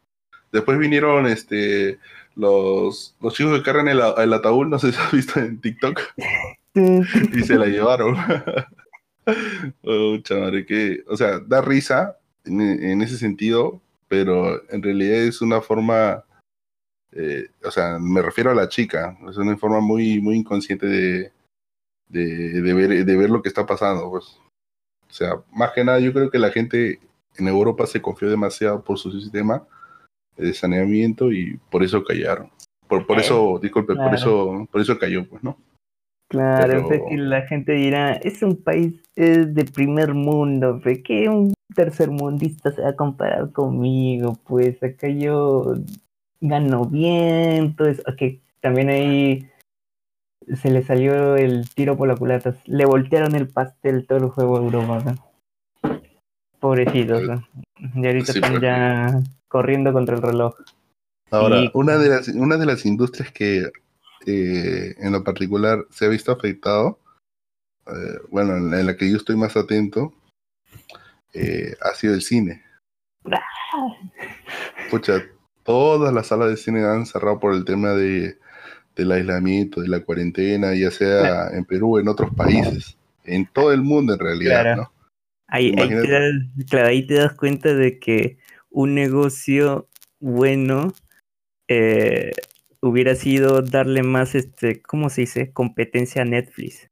después 0.52 0.78
vinieron 0.78 1.28
este 1.28 2.00
los, 2.36 3.16
los 3.22 3.34
chicos 3.34 3.58
que 3.58 3.64
cargan 3.64 3.88
el, 3.88 4.02
el 4.18 4.34
ataúd, 4.34 4.68
no 4.68 4.78
sé 4.80 4.92
si 4.92 5.00
has 5.00 5.12
visto 5.12 5.40
en 5.40 5.60
TikTok. 5.60 6.00
y 6.76 7.44
se 7.44 7.56
la 7.56 7.66
llevaron. 7.68 8.16
oh, 9.84 10.18
que, 10.68 11.04
o 11.08 11.18
sea, 11.18 11.40
da 11.40 11.62
risa, 11.62 12.18
en, 12.46 13.02
ese 13.02 13.18
sentido, 13.18 13.82
pero 14.08 14.62
en 14.72 14.84
realidad 14.84 15.20
es 15.20 15.42
una 15.42 15.62
forma, 15.62 16.24
eh, 17.12 17.48
o 17.64 17.72
sea, 17.72 17.98
me 18.00 18.22
refiero 18.22 18.52
a 18.52 18.56
la 18.56 18.70
chica, 18.70 19.18
es 19.30 19.38
una 19.38 19.58
forma 19.58 19.80
muy, 19.80 20.22
muy 20.22 20.38
inconsciente 20.38 20.88
de, 20.88 21.32
de, 22.10 22.74
ver, 22.74 23.06
de 23.06 23.18
ver 23.18 23.30
lo 23.30 23.42
que 23.42 23.50
está 23.50 23.66
pasando, 23.66 24.10
pues. 24.10 24.40
O 25.10 25.14
sea, 25.14 25.36
más 25.52 25.72
que 25.72 25.84
nada 25.84 26.00
yo 26.00 26.12
creo 26.14 26.30
que 26.30 26.40
la 26.40 26.52
gente 26.52 27.00
en 27.38 27.48
Europa 27.48 27.86
se 27.86 28.02
confió 28.02 28.30
demasiado 28.30 28.84
por 28.84 28.98
su 28.98 29.12
sistema 29.12 29.66
de 30.38 30.54
saneamiento 30.54 31.32
y 31.32 31.58
por 31.72 31.84
eso 31.84 32.04
callaron. 32.04 32.52
Por, 32.88 33.08
por 33.08 33.20
eso, 33.20 33.60
disculpe, 33.62 33.96
por 33.96 34.14
eso, 34.14 34.68
por 34.72 34.82
eso 34.82 35.00
cayó, 35.00 35.28
pues, 35.28 35.44
¿no? 35.44 35.58
Claro, 36.30 36.88
que 36.90 37.18
la 37.18 37.44
gente 37.44 37.74
dirá, 37.74 38.14
es 38.14 38.42
un 38.44 38.62
país 38.62 38.94
de 39.16 39.66
primer 39.74 40.14
mundo, 40.14 40.80
fe, 40.82 41.02
que 41.02 41.30
un 41.30 41.55
tercermundista 41.74 42.72
se 42.72 42.82
va 42.82 42.90
a 42.90 42.96
comparar 42.96 43.52
conmigo, 43.52 44.38
pues 44.46 44.82
acá 44.84 45.08
yo 45.08 45.76
gano 46.42 46.86
bien, 46.86 47.76
pues, 47.76 48.02
ok, 48.08 48.40
también 48.62 48.90
hay 48.90 49.50
se 50.62 50.70
le 50.70 50.84
salió 50.84 51.36
el 51.36 51.70
tiro 51.70 51.98
por 51.98 52.08
la 52.08 52.16
culata. 52.16 52.56
Le 52.66 52.86
voltearon 52.86 53.36
el 53.36 53.48
pastel 53.48 54.06
todo 54.08 54.20
el 54.20 54.30
juego 54.30 54.58
a 54.58 54.62
Europa. 54.62 55.16
Pobrecitos. 56.60 57.42
Y 57.96 58.06
ahorita 58.06 58.32
están 58.32 58.52
pues. 58.52 58.62
ya 58.62 59.20
corriendo 59.48 59.92
contra 59.94 60.16
el 60.16 60.22
reloj. 60.22 60.56
Ahora, 61.32 61.70
una, 61.74 61.98
de 61.98 62.10
las, 62.10 62.28
una 62.30 62.58
de 62.58 62.66
las 62.66 62.86
industrias 62.86 63.32
que 63.32 63.72
eh, 64.26 64.96
en 64.98 65.12
lo 65.12 65.24
particular 65.24 65.86
se 65.90 66.06
ha 66.06 66.10
visto 66.10 66.32
afectado, 66.32 67.00
eh, 67.88 68.20
bueno, 68.30 68.56
en 68.56 68.86
la 68.86 68.96
que 68.96 69.10
yo 69.10 69.18
estoy 69.18 69.36
más 69.36 69.58
atento, 69.58 70.14
eh, 71.36 71.76
ha 71.82 71.94
sido 71.94 72.14
el 72.14 72.22
cine. 72.22 72.64
Escucha, 74.86 75.24
todas 75.64 76.14
las 76.14 76.28
salas 76.28 76.50
de 76.50 76.58
cine 76.58 76.86
han 76.86 77.06
cerrado 77.06 77.40
por 77.40 77.54
el 77.54 77.66
tema 77.66 77.90
de, 77.90 78.38
del 78.96 79.12
aislamiento, 79.12 79.82
de 79.82 79.90
la 79.90 80.00
cuarentena, 80.00 80.74
ya 80.74 80.92
sea 80.92 81.50
en 81.50 81.66
Perú, 81.66 81.98
en 81.98 82.08
otros 82.08 82.34
países, 82.36 82.98
en 83.26 83.46
todo 83.48 83.74
el 83.74 83.82
mundo 83.82 84.14
en 84.14 84.20
realidad, 84.20 84.76
¿no? 84.78 84.92
Ahí, 85.48 85.76
te 85.76 86.10
das, 86.10 86.34
claro, 86.70 86.88
ahí 86.88 87.06
te 87.06 87.16
das 87.16 87.34
cuenta 87.34 87.74
de 87.74 88.00
que 88.00 88.38
un 88.70 88.96
negocio 88.96 89.88
bueno 90.20 90.94
eh, 91.68 92.32
hubiera 92.82 93.16
sido 93.16 93.62
darle 93.62 94.02
más, 94.02 94.34
este, 94.34 94.82
¿cómo 94.82 95.10
se 95.10 95.22
dice? 95.22 95.52
Competencia 95.52 96.24
a 96.24 96.26
Netflix. 96.26 96.90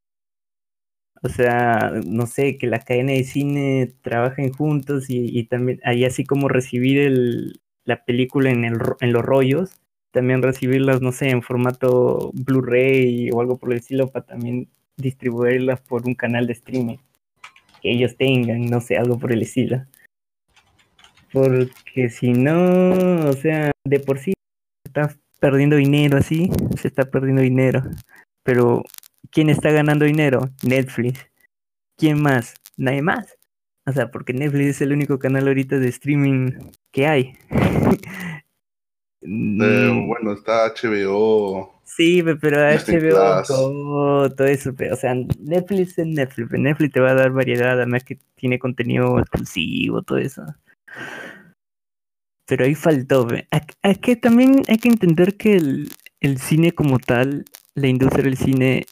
O 1.24 1.30
sea, 1.30 1.94
no 2.06 2.28
sé, 2.28 2.58
que 2.58 2.68
la 2.68 2.80
cadena 2.80 3.14
de 3.14 3.24
cine 3.24 3.94
trabajen 4.02 4.52
juntos 4.52 5.06
y, 5.08 5.44
también 5.46 5.80
ahí 5.86 6.04
así 6.04 6.26
como 6.26 6.50
recibir 6.50 7.00
el, 7.00 7.62
la 7.86 8.04
película 8.04 8.52
en, 8.52 8.66
el, 8.66 8.78
en 9.00 9.14
los 9.14 9.24
rollos, 9.24 9.72
también 10.12 10.42
recibirlas, 10.42 11.02
no 11.02 11.12
sé, 11.12 11.30
en 11.30 11.42
formato 11.42 12.32
Blu-ray 12.34 13.30
o 13.32 13.42
algo 13.42 13.58
por 13.58 13.72
el 13.72 13.80
estilo 13.80 14.12
para 14.12 14.26
también 14.26 14.68
distribuirlas 14.98 15.82
por 15.82 16.06
un 16.06 16.14
canal 16.14 16.46
de 16.46 16.54
streaming 16.54 16.98
que 17.82 17.92
ellos 17.92 18.16
tengan, 18.18 18.66
no 18.66 18.82
sé, 18.82 18.98
algo 18.98 19.18
por 19.18 19.32
el 19.32 19.42
estilo. 19.42 19.86
Porque 21.32 22.10
si 22.10 22.32
no, 22.34 23.30
o 23.30 23.34
sea, 23.34 23.72
de 23.86 24.00
por 24.00 24.20
sí 24.20 24.34
está 24.86 25.16
perdiendo 25.40 25.76
dinero 25.76 26.18
así, 26.18 26.50
se 26.80 26.88
está 26.88 27.06
perdiendo 27.06 27.42
dinero. 27.42 27.82
Pero 28.44 28.84
¿Quién 29.34 29.50
está 29.50 29.72
ganando 29.72 30.06
dinero? 30.06 30.48
Netflix. 30.62 31.28
¿Quién 31.98 32.22
más? 32.22 32.54
Nadie 32.78 33.02
más. 33.02 33.36
O 33.86 33.91
sea, 33.91 34.12
porque 34.12 34.32
Netflix 34.32 34.67
es 34.67 34.82
el 34.82 34.93
único 34.93 35.17
canal 35.17 35.48
ahorita 35.48 35.80
de 35.80 35.89
streaming 35.89 36.52
que 36.91 37.08
hay. 37.08 37.34
Mm. 39.26 40.06
bueno, 40.06 40.34
está 40.34 40.74
HBO. 40.74 41.80
Sí, 41.86 42.22
pero 42.41 42.58
HBO, 42.58 43.41
todo, 43.48 44.30
todo, 44.36 44.48
eso. 44.48 44.74
O 44.91 44.96
sea, 44.98 45.15
Netflix 45.39 45.98
es 45.98 46.08
Netflix. 46.08 46.52
Netflix 46.52 46.91
te 46.91 47.00
va 47.00 47.12
a 47.12 47.15
dar 47.15 47.32
variedad, 47.32 47.72
además 47.72 48.04
que 48.04 48.19
tiene 48.36 48.60
contenido 48.60 49.17
exclusivo, 49.19 50.02
todo 50.02 50.17
eso. 50.17 50.43
Pero 52.46 52.65
ahí 52.65 52.76
faltó. 52.76 53.26
Es 53.82 53.98
que 54.00 54.17
también 54.17 54.62
hay 54.67 54.78
que 54.78 54.89
entender 54.89 55.38
que 55.38 55.56
el, 55.56 55.89
el 56.19 56.38
cine 56.39 56.74
como 56.74 57.00
tal, 57.00 57.46
la 57.76 57.88
industria 57.88 58.26
del 58.26 58.36
cine 58.36 58.86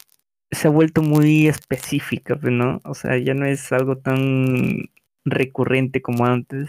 se 0.52 0.68
ha 0.68 0.70
vuelto 0.70 1.02
muy 1.02 1.48
específica, 1.48 2.38
¿no? 2.42 2.80
O 2.84 2.94
sea, 2.94 3.18
ya 3.18 3.34
no 3.34 3.46
es 3.46 3.72
algo 3.72 3.96
tan 3.96 4.90
recurrente 5.24 6.02
como 6.02 6.26
antes. 6.26 6.68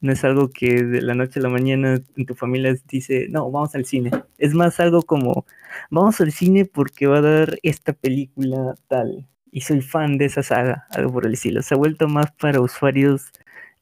No 0.00 0.12
es 0.12 0.24
algo 0.24 0.50
que 0.50 0.84
de 0.84 1.02
la 1.02 1.14
noche 1.14 1.40
a 1.40 1.42
la 1.42 1.48
mañana 1.48 2.00
en 2.16 2.26
tu 2.26 2.34
familia 2.34 2.74
dice, 2.88 3.26
no, 3.28 3.50
vamos 3.50 3.74
al 3.74 3.84
cine. 3.84 4.10
Es 4.38 4.54
más 4.54 4.78
algo 4.78 5.02
como, 5.02 5.44
vamos 5.90 6.20
al 6.20 6.30
cine 6.32 6.64
porque 6.66 7.06
va 7.06 7.18
a 7.18 7.22
dar 7.22 7.58
esta 7.62 7.92
película 7.92 8.76
tal. 8.88 9.26
Y 9.50 9.62
soy 9.62 9.80
fan 9.80 10.18
de 10.18 10.26
esa 10.26 10.42
saga, 10.42 10.86
algo 10.90 11.12
por 11.12 11.26
el 11.26 11.32
estilo. 11.34 11.62
Se 11.62 11.74
ha 11.74 11.78
vuelto 11.78 12.08
más 12.08 12.30
para 12.32 12.60
usuarios 12.60 13.32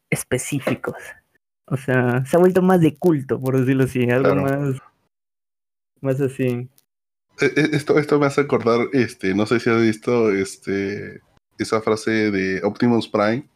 específicos. 0.08 0.96
O 1.66 1.76
sea, 1.76 2.24
se 2.24 2.36
ha 2.36 2.40
vuelto 2.40 2.62
más 2.62 2.80
de 2.80 2.96
culto, 2.96 3.40
por 3.40 3.58
decirlo 3.58 3.84
así. 3.84 4.08
Algo 4.08 4.36
más, 4.36 4.76
más 6.00 6.20
así. 6.20 6.68
Eh, 7.40 7.52
eh, 7.56 7.68
esto, 7.72 7.98
esto 7.98 8.18
me 8.18 8.26
hace 8.26 8.42
acordar, 8.42 8.88
este, 8.92 9.34
no 9.34 9.46
sé 9.46 9.58
si 9.58 9.70
has 9.70 9.80
visto 9.80 10.30
este, 10.30 11.20
esa 11.58 11.80
frase 11.80 12.30
de 12.30 12.62
Optimus 12.62 13.08
Prime 13.08 13.48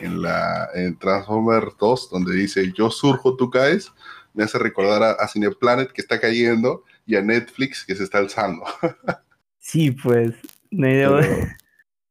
en 0.00 0.22
la 0.22 0.68
en 0.74 0.98
Transformers 0.98 1.76
2, 1.78 2.10
donde 2.10 2.34
dice 2.34 2.72
yo 2.76 2.90
surjo, 2.90 3.36
tú 3.36 3.50
caes, 3.50 3.92
me 4.34 4.44
hace 4.44 4.58
recordar 4.58 5.16
a, 5.18 5.28
Cineplanet 5.28 5.92
que 5.92 6.02
está 6.02 6.20
cayendo 6.20 6.84
y 7.06 7.16
a 7.16 7.22
Netflix 7.22 7.84
que 7.84 7.94
se 7.94 8.04
está 8.04 8.18
alzando. 8.18 8.64
sí, 9.58 9.90
pues. 9.90 10.34
pero, 10.70 11.20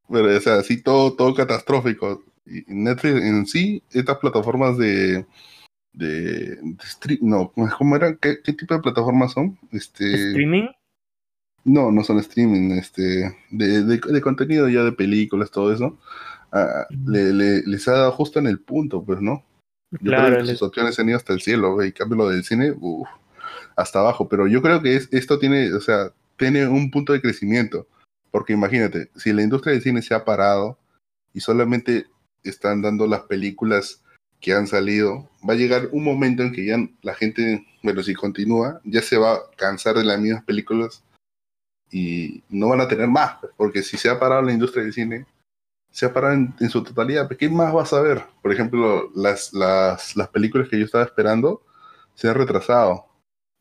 pero, 0.09 0.37
o 0.37 0.41
sea, 0.41 0.63
sí, 0.63 0.81
todo, 0.81 1.15
todo 1.15 1.33
catastrófico. 1.33 2.23
Y 2.45 2.63
Netflix 2.67 3.21
en 3.21 3.45
sí, 3.45 3.83
estas 3.91 4.17
plataformas 4.17 4.77
de, 4.77 5.25
de, 5.93 6.55
de 6.55 7.17
no, 7.21 7.51
¿cómo 7.77 7.95
era? 7.95 8.15
¿Qué, 8.17 8.37
¿Qué, 8.43 8.53
tipo 8.53 8.73
de 8.73 8.81
plataformas 8.81 9.33
son? 9.33 9.57
Este, 9.71 10.29
¿Streaming? 10.29 10.67
No, 11.65 11.91
no 11.91 12.03
son 12.03 12.19
streaming, 12.19 12.71
este, 12.77 13.35
de, 13.49 13.83
de, 13.83 14.21
contenido 14.21 14.69
ya 14.69 14.83
de 14.83 14.91
películas, 14.91 15.49
todo 15.49 15.73
eso. 15.73 15.97
Ah, 16.51 16.85
le, 17.05 17.33
les 17.33 17.87
ha 17.87 17.93
dado 17.93 18.11
justo 18.11 18.37
en 18.37 18.45
el 18.45 18.59
punto, 18.59 19.03
pues, 19.03 19.19
¿no? 19.19 19.43
Yo 19.91 20.11
creo 20.11 20.43
que 20.43 20.51
sus 20.51 20.61
opciones 20.61 20.99
han 20.99 21.09
ido 21.09 21.17
hasta 21.17 21.33
el 21.33 21.41
cielo, 21.41 21.83
y 21.83 21.91
cambio 21.91 22.17
lo 22.17 22.29
del 22.29 22.43
cine, 22.43 22.75
hasta 23.75 23.99
abajo. 23.99 24.29
Pero 24.29 24.47
yo 24.47 24.61
creo 24.61 24.81
que 24.81 24.95
es, 24.95 25.09
esto 25.11 25.39
tiene, 25.39 25.73
o 25.73 25.81
sea, 25.81 26.11
tiene 26.37 26.67
un 26.67 26.91
punto 26.91 27.13
de 27.13 27.21
crecimiento. 27.21 27.87
Porque 28.29 28.53
imagínate, 28.53 29.09
si 29.15 29.33
la 29.33 29.41
industria 29.41 29.73
del 29.73 29.81
cine 29.81 30.01
se 30.01 30.13
ha 30.13 30.25
parado 30.25 30.77
y 31.33 31.39
solamente 31.39 32.05
están 32.43 32.81
dando 32.81 33.07
las 33.07 33.21
películas 33.21 34.03
que 34.39 34.53
han 34.53 34.67
salido, 34.67 35.29
va 35.47 35.53
a 35.53 35.57
llegar 35.57 35.89
un 35.91 36.03
momento 36.03 36.43
en 36.43 36.51
que 36.51 36.65
ya 36.65 36.77
la 37.01 37.15
gente, 37.15 37.65
bueno, 37.81 38.03
si 38.03 38.13
continúa, 38.13 38.81
ya 38.83 39.01
se 39.01 39.17
va 39.17 39.33
a 39.33 39.39
cansar 39.55 39.95
de 39.95 40.03
las 40.03 40.19
mismas 40.19 40.43
películas 40.43 41.01
y 41.95 42.43
no 42.49 42.67
van 42.67 42.81
a 42.81 42.89
tener 42.89 43.07
más, 43.07 43.37
pues, 43.39 43.53
porque 43.55 43.81
si 43.81 43.95
se 43.95 44.09
ha 44.09 44.19
parado 44.19 44.41
la 44.41 44.51
industria 44.51 44.83
del 44.83 44.91
cine, 44.91 45.25
se 45.89 46.05
ha 46.05 46.11
parado 46.11 46.33
en, 46.33 46.69
su 46.69 46.83
totalidad, 46.83 47.29
¿qué 47.29 47.47
más 47.47 47.71
vas 47.71 47.93
a 47.93 48.01
ver? 48.01 48.21
Por 48.41 48.51
ejemplo, 48.51 49.09
las, 49.15 49.53
las, 49.53 50.17
las 50.17 50.27
películas 50.27 50.67
que 50.67 50.77
yo 50.77 50.83
estaba 50.83 51.05
esperando 51.05 51.61
se 52.13 52.27
han 52.27 52.35
retrasado. 52.35 53.05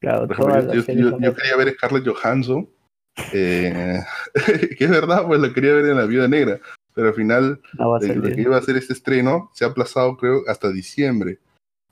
Claro, 0.01 0.27
yo, 0.73 0.85
quería 0.85 1.57
ver 1.57 1.75
Scarlett 1.75 2.09
Johansson, 2.09 2.68
eh, 3.33 4.01
que 4.79 4.85
es 4.85 4.90
verdad, 4.90 5.29
pues 5.29 5.40
la 5.40 5.53
quería 5.53 5.75
ver 5.75 5.85
en 5.85 5.97
La 5.97 6.07
Viuda 6.07 6.27
Negra, 6.27 6.59
pero 6.92 7.07
al 7.07 7.14
final 7.14 7.61
lo 7.79 8.23
que 8.23 8.40
iba 8.40 8.57
a 8.57 8.62
ser 8.62 8.77
este 8.77 8.94
estreno 8.94 9.53
se 9.55 9.64
ha 9.64 9.68
aplazado 9.68 10.16
creo 10.16 10.42
hasta 10.49 10.73
diciembre. 10.73 11.38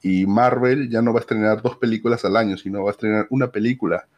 Y 0.02 0.26
Marvel 0.26 0.90
ya 0.90 1.02
no 1.02 1.12
va 1.12 1.20
a 1.20 1.22
estrenar 1.22 1.62
dos 1.62 1.76
películas 1.76 2.24
al 2.24 2.37
año, 2.37 2.57
sino 2.57 2.83
va 2.83 2.90
a 2.90 2.94
estrenar 2.94 3.28
una 3.31 3.52
película 3.52 4.09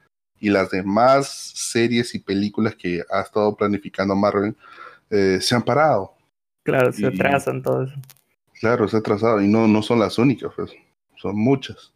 y 0.41 0.51
las 0.51 0.71
demás 0.71 1.29
series 1.55 2.15
y 2.15 2.19
películas 2.19 2.75
que 2.75 3.03
ha 3.11 3.21
estado 3.21 3.57
planificando 3.57 4.15
Marvel 4.15 4.55
eh, 5.11 5.39
se 5.41 5.55
han 5.55 5.63
parado. 5.63 6.15
Claro, 6.63 6.93
se 6.93 7.07
atrasan 7.07 7.63
todo 7.63 7.85
eso. 7.85 7.95
Claro, 8.61 8.89
se 8.89 8.97
ha 8.97 9.01
atrasado 9.01 9.41
y 9.43 9.49
no, 9.49 9.69
no 9.69 9.83
son 9.83 9.99
las 9.99 10.19
únicas, 10.19 10.53
pues, 10.57 10.73
son 11.17 11.37
muchas. 11.37 11.93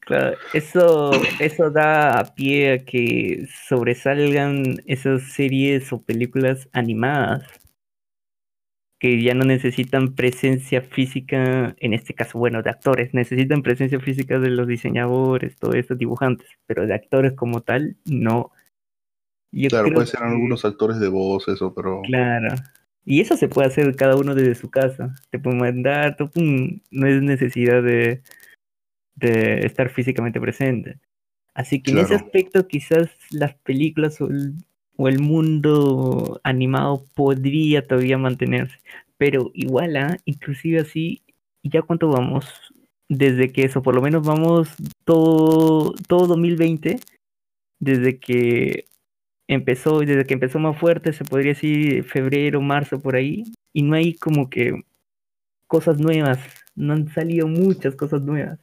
Claro, 0.00 0.36
eso, 0.52 1.10
eso 1.38 1.70
da 1.70 2.18
a 2.18 2.34
pie 2.34 2.72
a 2.72 2.84
que 2.84 3.46
sobresalgan 3.68 4.82
esas 4.86 5.22
series 5.32 5.92
o 5.92 6.02
películas 6.02 6.68
animadas 6.72 7.44
que 8.98 9.22
ya 9.22 9.34
no 9.34 9.44
necesitan 9.44 10.14
presencia 10.14 10.82
física, 10.82 11.76
en 11.78 11.94
este 11.94 12.14
caso, 12.14 12.38
bueno, 12.38 12.62
de 12.62 12.70
actores, 12.70 13.14
necesitan 13.14 13.62
presencia 13.62 14.00
física 14.00 14.38
de 14.38 14.50
los 14.50 14.66
diseñadores, 14.66 15.56
todos 15.56 15.76
estos 15.76 15.98
dibujantes, 15.98 16.48
pero 16.66 16.86
de 16.86 16.94
actores 16.94 17.34
como 17.34 17.60
tal, 17.60 17.96
no. 18.04 18.50
claro, 19.68 19.92
puede 19.92 20.06
ser 20.06 20.22
algunos 20.22 20.64
actores 20.64 20.98
de 20.98 21.08
voz, 21.08 21.46
eso, 21.48 21.72
pero... 21.74 22.02
Claro. 22.02 22.54
Y 23.04 23.20
eso 23.20 23.36
se 23.36 23.48
puede 23.48 23.68
hacer 23.68 23.94
cada 23.96 24.16
uno 24.16 24.34
desde 24.34 24.54
su 24.54 24.68
casa. 24.68 25.14
Te 25.30 25.38
puede 25.38 25.56
mandar, 25.56 26.16
no 26.34 27.06
es 27.06 27.22
necesidad 27.22 27.82
de, 27.82 28.22
de 29.14 29.60
estar 29.60 29.88
físicamente 29.88 30.40
presente. 30.40 30.98
Así 31.54 31.82
que 31.82 31.92
en 31.92 31.98
ese 31.98 32.14
aspecto 32.14 32.68
quizás 32.68 33.08
las 33.30 33.54
películas 33.54 34.18
o 34.98 35.08
el 35.08 35.20
mundo 35.20 36.40
animado 36.42 37.04
podría 37.14 37.86
todavía 37.86 38.18
mantenerse. 38.18 38.78
Pero 39.16 39.50
igual, 39.54 39.96
¿ah? 39.96 40.18
inclusive 40.24 40.80
así, 40.80 41.22
¿ya 41.62 41.82
cuánto 41.82 42.08
vamos? 42.08 42.46
Desde 43.08 43.52
que 43.52 43.62
eso, 43.64 43.82
por 43.82 43.94
lo 43.94 44.02
menos 44.02 44.26
vamos 44.26 44.70
todo, 45.04 45.94
todo 46.08 46.26
2020, 46.26 46.98
desde 47.80 48.18
que 48.18 48.86
empezó, 49.46 50.00
desde 50.00 50.26
que 50.26 50.34
empezó 50.34 50.58
más 50.58 50.76
fuerte, 50.78 51.12
se 51.12 51.24
podría 51.24 51.52
decir 51.52 52.04
febrero, 52.04 52.60
marzo, 52.60 53.00
por 53.00 53.14
ahí, 53.16 53.44
y 53.72 53.82
no 53.82 53.94
hay 53.94 54.14
como 54.14 54.50
que 54.50 54.82
cosas 55.68 56.00
nuevas, 56.00 56.40
no 56.74 56.94
han 56.94 57.08
salido 57.08 57.46
muchas 57.46 57.94
cosas 57.94 58.22
nuevas. 58.22 58.58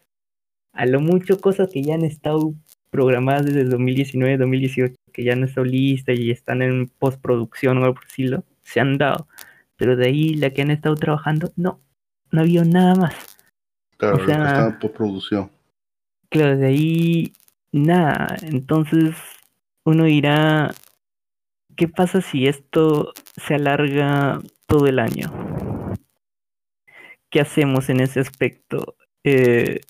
A 0.74 0.86
lo 0.86 1.00
mucho 1.00 1.40
cosas 1.40 1.70
que 1.72 1.82
ya 1.82 1.96
han 1.96 2.04
estado 2.04 2.54
programadas 2.96 3.46
desde 3.46 3.66
2019, 3.66 4.38
2018 4.38 4.96
que 5.12 5.24
ya 5.24 5.36
no 5.36 5.46
está 5.46 5.62
lista 5.62 6.14
y 6.14 6.32
están 6.32 6.62
en 6.62 6.88
postproducción 6.88 7.78
o 7.78 7.82
algo 7.82 7.96
por 7.96 8.06
decirlo, 8.06 8.44
se 8.64 8.80
han 8.80 8.98
dado. 8.98 9.28
Pero 9.76 9.98
de 9.98 10.08
ahí 10.08 10.36
la 10.36 10.52
que 10.52 10.62
han 10.62 10.72
estado 10.72 10.96
trabajando, 10.96 11.52
no, 11.58 11.82
no 12.32 12.42
había 12.42 12.64
nada 12.64 12.96
más. 12.96 13.38
Claro, 13.98 14.18
está 14.18 14.68
en 14.68 14.80
postproducción. 14.80 15.52
Claro, 16.30 16.58
de 16.58 16.68
ahí 16.68 17.34
nada. 17.74 18.38
Entonces 18.44 19.16
uno 19.84 20.06
dirá, 20.06 20.74
¿qué 21.76 21.90
pasa 21.90 22.22
si 22.22 22.48
esto 22.48 23.14
se 23.36 23.56
alarga 23.56 24.40
todo 24.68 24.88
el 24.88 25.00
año? 25.00 25.32
¿Qué 27.30 27.42
hacemos 27.42 27.90
en 27.90 28.00
ese 28.00 28.22
aspecto? 28.22 28.96
Eh, 29.26 29.82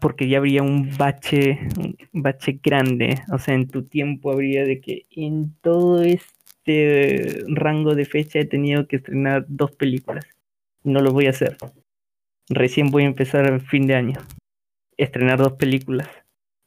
porque 0.00 0.28
ya 0.28 0.38
habría 0.38 0.62
un 0.62 0.96
bache, 0.96 1.68
un 1.76 2.22
bache 2.22 2.60
grande, 2.62 3.22
o 3.32 3.38
sea, 3.38 3.54
en 3.54 3.68
tu 3.68 3.84
tiempo 3.84 4.30
habría 4.30 4.64
de 4.64 4.80
que 4.80 5.06
en 5.10 5.54
todo 5.60 6.02
este 6.02 7.44
rango 7.48 7.94
de 7.94 8.04
fecha 8.04 8.38
he 8.38 8.44
tenido 8.44 8.86
que 8.86 8.96
estrenar 8.96 9.44
dos 9.48 9.72
películas. 9.72 10.26
No 10.82 11.00
lo 11.00 11.12
voy 11.12 11.26
a 11.26 11.30
hacer. 11.30 11.56
Recién 12.48 12.90
voy 12.90 13.04
a 13.04 13.06
empezar 13.06 13.46
el 13.46 13.60
fin 13.60 13.86
de 13.86 13.94
año. 13.94 14.18
Estrenar 14.96 15.38
dos 15.38 15.54
películas. 15.54 16.08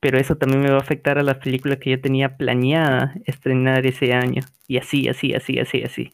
Pero 0.01 0.17
eso 0.17 0.35
también 0.37 0.61
me 0.61 0.69
va 0.69 0.77
a 0.77 0.81
afectar 0.81 1.17
a 1.17 1.23
las 1.23 1.37
películas 1.37 1.79
que 1.79 1.91
yo 1.91 2.01
tenía 2.01 2.37
planeada 2.37 3.15
estrenar 3.25 3.85
ese 3.85 4.13
año. 4.13 4.43
Y 4.67 4.77
así, 4.77 5.07
así, 5.09 5.33
así, 5.33 5.59
así, 5.59 5.83
así. 5.83 6.11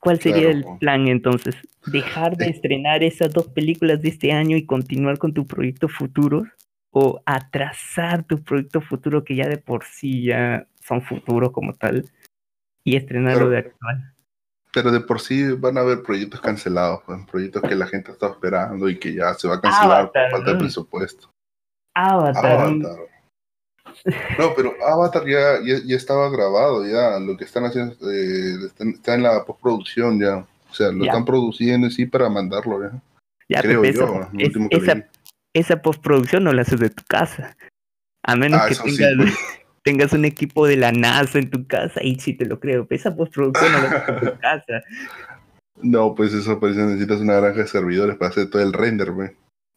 ¿Cuál 0.00 0.18
sería 0.18 0.50
el 0.50 0.64
plan 0.80 1.08
entonces? 1.08 1.54
¿Dejar 1.86 2.36
de 2.36 2.46
estrenar 2.46 3.02
esas 3.02 3.32
dos 3.32 3.48
películas 3.48 4.00
de 4.00 4.08
este 4.08 4.32
año 4.32 4.56
y 4.56 4.64
continuar 4.64 5.18
con 5.18 5.34
tu 5.34 5.46
proyecto 5.46 5.88
futuro? 5.88 6.44
¿O 6.90 7.22
atrasar 7.26 8.24
tu 8.24 8.42
proyecto 8.42 8.80
futuro 8.80 9.22
que 9.22 9.36
ya 9.36 9.46
de 9.46 9.58
por 9.58 9.84
sí 9.84 10.24
ya 10.24 10.66
son 10.80 11.02
futuros 11.02 11.52
como 11.52 11.74
tal 11.74 12.06
y 12.82 12.96
estrenarlo 12.96 13.50
de 13.50 13.58
actual? 13.58 14.14
Pero 14.72 14.90
de 14.90 15.00
por 15.00 15.20
sí 15.20 15.52
van 15.52 15.76
a 15.76 15.82
haber 15.82 16.02
proyectos 16.02 16.40
cancelados, 16.40 17.02
pues, 17.04 17.18
proyectos 17.30 17.62
que 17.62 17.74
la 17.74 17.86
gente 17.86 18.10
está 18.12 18.28
esperando 18.28 18.88
y 18.88 18.98
que 18.98 19.14
ya 19.14 19.34
se 19.34 19.48
va 19.48 19.56
a 19.56 19.60
cancelar 19.60 20.10
por 20.12 20.30
falta 20.30 20.52
de 20.52 20.58
presupuesto. 20.58 21.30
Avatar. 21.94 23.09
No, 24.38 24.54
pero 24.54 24.74
Avatar 24.86 25.26
ya, 25.26 25.58
ya, 25.64 25.96
estaba 25.96 26.30
grabado, 26.30 26.86
ya. 26.86 27.18
Lo 27.18 27.36
que 27.36 27.44
están 27.44 27.64
haciendo 27.64 27.94
eh, 28.10 28.70
está, 28.78 29.14
en 29.14 29.22
la 29.22 29.44
postproducción 29.44 30.20
ya. 30.20 30.46
O 30.70 30.74
sea, 30.74 30.90
lo 30.92 31.04
están 31.04 31.24
produciendo 31.24 31.90
sí 31.90 32.06
para 32.06 32.28
mandarlo 32.28 32.82
ya. 32.82 33.02
ya 33.48 33.62
Creo 33.62 33.84
yo, 33.84 34.28
esa, 34.68 35.08
esa, 35.54 35.82
postproducción 35.82 36.44
no 36.44 36.52
la 36.52 36.62
haces 36.62 36.80
de 36.80 36.90
tu 36.90 37.02
casa. 37.04 37.56
A 38.22 38.36
menos 38.36 38.60
ah, 38.62 38.68
que 38.68 38.76
tengas, 38.76 39.14
pues. 39.16 39.34
tengas 39.82 40.12
un 40.12 40.24
equipo 40.24 40.66
de 40.66 40.76
la 40.76 40.92
NASA 40.92 41.38
en 41.38 41.50
tu 41.50 41.66
casa, 41.66 42.02
y 42.02 42.18
sí 42.20 42.34
te 42.34 42.46
lo 42.46 42.60
creo. 42.60 42.86
esa 42.90 43.14
postproducción 43.14 43.72
no 43.72 43.78
la 43.82 43.88
haces 43.88 44.08
en 44.08 44.20
tu 44.20 44.38
casa. 44.40 44.82
No, 45.82 46.14
pues 46.14 46.32
eso 46.34 46.60
pues 46.60 46.76
necesitas 46.76 47.20
una 47.20 47.40
granja 47.40 47.62
de 47.62 47.68
servidores 47.68 48.16
para 48.16 48.30
hacer 48.30 48.50
todo 48.50 48.62
el 48.62 48.72
render, 48.72 49.12
güey. 49.12 49.30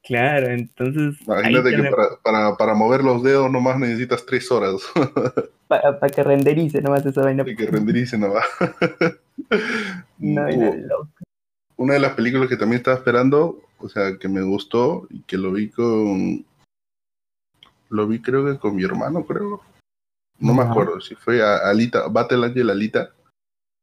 Claro, 0.04 0.48
entonces. 0.48 1.16
Imagínate 1.22 1.70
que 1.76 1.84
para, 1.84 2.18
para, 2.22 2.58
para, 2.58 2.74
mover 2.74 3.04
los 3.04 3.24
dedos 3.24 3.50
nomás 3.50 3.80
necesitas 3.80 4.26
tres 4.26 4.52
horas. 4.52 4.82
para, 5.68 5.98
para 5.98 6.14
que 6.14 6.24
renderice 6.24 6.82
nomás 6.82 7.06
esa 7.06 7.22
vaina. 7.22 7.44
Para 7.44 7.56
que 7.56 7.68
renderice 7.68 8.18
nomás. 8.18 8.44
no, 10.20 10.50
loco. 10.50 11.10
Una 11.78 11.94
de 11.94 12.00
las 12.02 12.14
películas 12.14 12.50
que 12.50 12.58
también 12.58 12.80
estaba 12.80 12.98
esperando, 12.98 13.62
o 13.80 13.88
sea, 13.88 14.18
que 14.18 14.28
me 14.28 14.42
gustó 14.42 15.08
y 15.10 15.22
que 15.22 15.38
lo 15.38 15.54
vi 15.54 15.70
con. 15.70 16.46
Lo 17.90 18.08
vi 18.08 18.22
creo 18.22 18.46
que 18.46 18.60
con 18.60 18.76
mi 18.76 18.84
hermano, 18.84 19.26
creo. 19.26 19.62
No 20.40 20.54
me 20.54 20.64
acuerdo 20.64 21.00
si 21.00 21.16
fue 21.16 21.42
a 21.42 21.70
Alita, 21.70 22.08
Battle 22.08 22.48
Angel 22.48 22.70
Alita. 22.70 23.12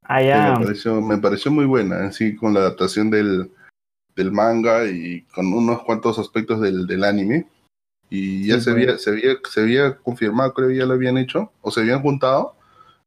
Ah, 0.02 0.22
ya. 0.22 0.58
Me 0.58 0.66
pareció, 0.66 1.00
me 1.00 1.16
pareció 1.16 1.50
muy 1.50 1.64
buena, 1.64 2.04
así 2.04 2.36
con 2.36 2.52
la 2.52 2.60
adaptación 2.60 3.08
del 3.08 3.50
del 4.20 4.32
manga 4.32 4.86
y 4.86 5.22
con 5.34 5.52
unos 5.52 5.82
cuantos 5.82 6.18
aspectos 6.18 6.60
del, 6.60 6.86
del 6.86 7.04
anime. 7.04 7.48
Y 8.10 8.48
ya 8.48 8.60
se, 8.60 8.70
había, 8.70 8.98
se, 8.98 9.10
había, 9.10 9.36
se 9.48 9.60
había 9.60 9.96
confirmado, 9.96 10.52
creo 10.52 10.68
que 10.68 10.76
ya 10.76 10.86
lo 10.86 10.94
habían 10.94 11.16
hecho, 11.16 11.52
o 11.62 11.70
se 11.70 11.80
habían 11.80 12.02
juntado, 12.02 12.56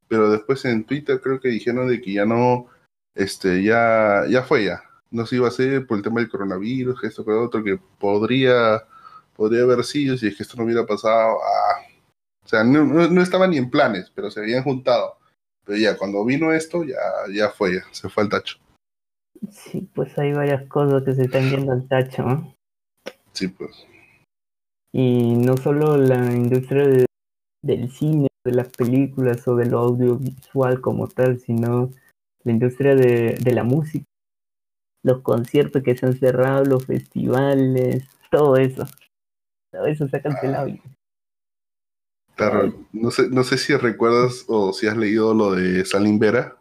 pero 0.08 0.32
después 0.32 0.64
en 0.66 0.86
Twitter 0.86 1.20
creo 1.22 1.42
que 1.42 1.50
dijeron 1.50 1.90
de 1.90 2.02
que 2.02 2.14
ya 2.14 2.26
no, 2.26 2.68
este, 3.16 3.64
ya, 3.64 4.24
ya 4.30 4.44
fue 4.44 4.66
ya. 4.66 4.84
No 5.12 5.26
se 5.26 5.36
iba 5.36 5.48
a 5.48 5.50
hacer 5.50 5.86
por 5.86 5.98
el 5.98 6.04
tema 6.04 6.22
del 6.22 6.30
coronavirus, 6.30 7.04
esto, 7.04 7.26
que 7.26 7.32
otro, 7.32 7.64
que 7.64 7.78
podría, 8.00 8.84
podría 9.36 9.64
haber 9.64 9.84
sido 9.84 10.18
si 10.18 10.28
es 10.28 10.38
que 10.38 10.44
esto 10.44 10.58
no 10.58 10.64
hubiera 10.64 10.86
pasado. 10.86 11.38
Ah. 11.44 11.82
O 12.46 12.48
sea, 12.48 12.64
no, 12.64 12.84
no, 12.86 13.22
estaba 13.22 13.48
ni 13.48 13.58
en 13.58 13.70
planes, 13.70 14.12
pero 14.16 14.32
se 14.32 14.40
habían 14.40 14.64
juntado. 14.64 15.18
Pero 15.66 15.78
ya, 15.78 15.98
cuando 15.98 16.26
vino 16.26 16.52
esto, 16.54 16.84
ya, 16.84 16.98
ya 17.32 17.50
fue, 17.50 17.76
ya, 17.76 17.84
se 17.92 18.10
fue 18.10 18.24
al 18.24 18.30
tacho. 18.30 18.58
Sí, 19.52 19.90
pues 19.94 20.18
hay 20.18 20.34
varias 20.34 20.68
cosas 20.68 21.04
que 21.04 21.14
se 21.16 21.24
están 21.24 21.50
yendo 21.50 21.72
al 21.72 21.88
tacho. 21.88 22.56
Sí, 23.34 23.48
pues. 23.48 23.86
Y 24.94 25.36
no 25.36 25.58
solo 25.58 25.98
la 25.98 26.34
industria 26.34 27.06
del 27.64 27.92
cine, 27.92 28.28
de 28.46 28.52
las 28.52 28.70
películas 28.70 29.48
o 29.48 29.56
del 29.56 29.74
audiovisual 29.74 30.82
como 30.82 31.08
tal, 31.08 31.40
sino 31.40 31.92
la 32.44 32.52
industria 32.52 32.96
de, 32.96 33.38
de 33.42 33.54
la 33.54 33.64
música. 33.64 34.06
Los 35.04 35.22
conciertos 35.22 35.84
que 35.84 35.98
se 35.98 36.06
han 36.06 36.18
cerrado, 36.18 36.64
los 36.64 36.86
festivales, 36.86 38.08
todo 38.32 38.56
eso. 38.58 38.86
Todo 39.72 39.86
eso 39.88 40.08
se 40.08 40.18
ha 40.18 40.22
cancelado. 40.22 40.70
Claro, 42.36 42.74
no 42.94 43.12
sé, 43.12 43.30
no 43.30 43.44
sé 43.44 43.58
si 43.58 43.76
recuerdas 43.76 44.46
o 44.48 44.74
si 44.74 44.88
has 44.88 44.98
leído 44.98 45.34
lo 45.34 45.52
de 45.52 45.86
Salim 45.86 46.18
Vera 46.18 46.58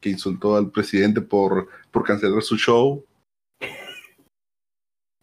que 0.00 0.10
insultó 0.10 0.56
al 0.56 0.70
presidente 0.70 1.20
por, 1.20 1.68
por 1.90 2.04
cancelar 2.04 2.42
su 2.42 2.56
show. 2.56 3.04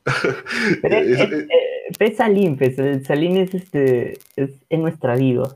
Pero 0.82 0.96
es, 0.98 1.20
es, 1.20 1.48
es, 2.00 2.18
Salim, 2.18 2.58
pues, 2.58 2.76
Salim 3.06 3.38
es, 3.38 3.54
este, 3.54 4.20
es, 4.36 4.52
en 4.70 4.82
nuestra 4.82 5.16
vida. 5.16 5.56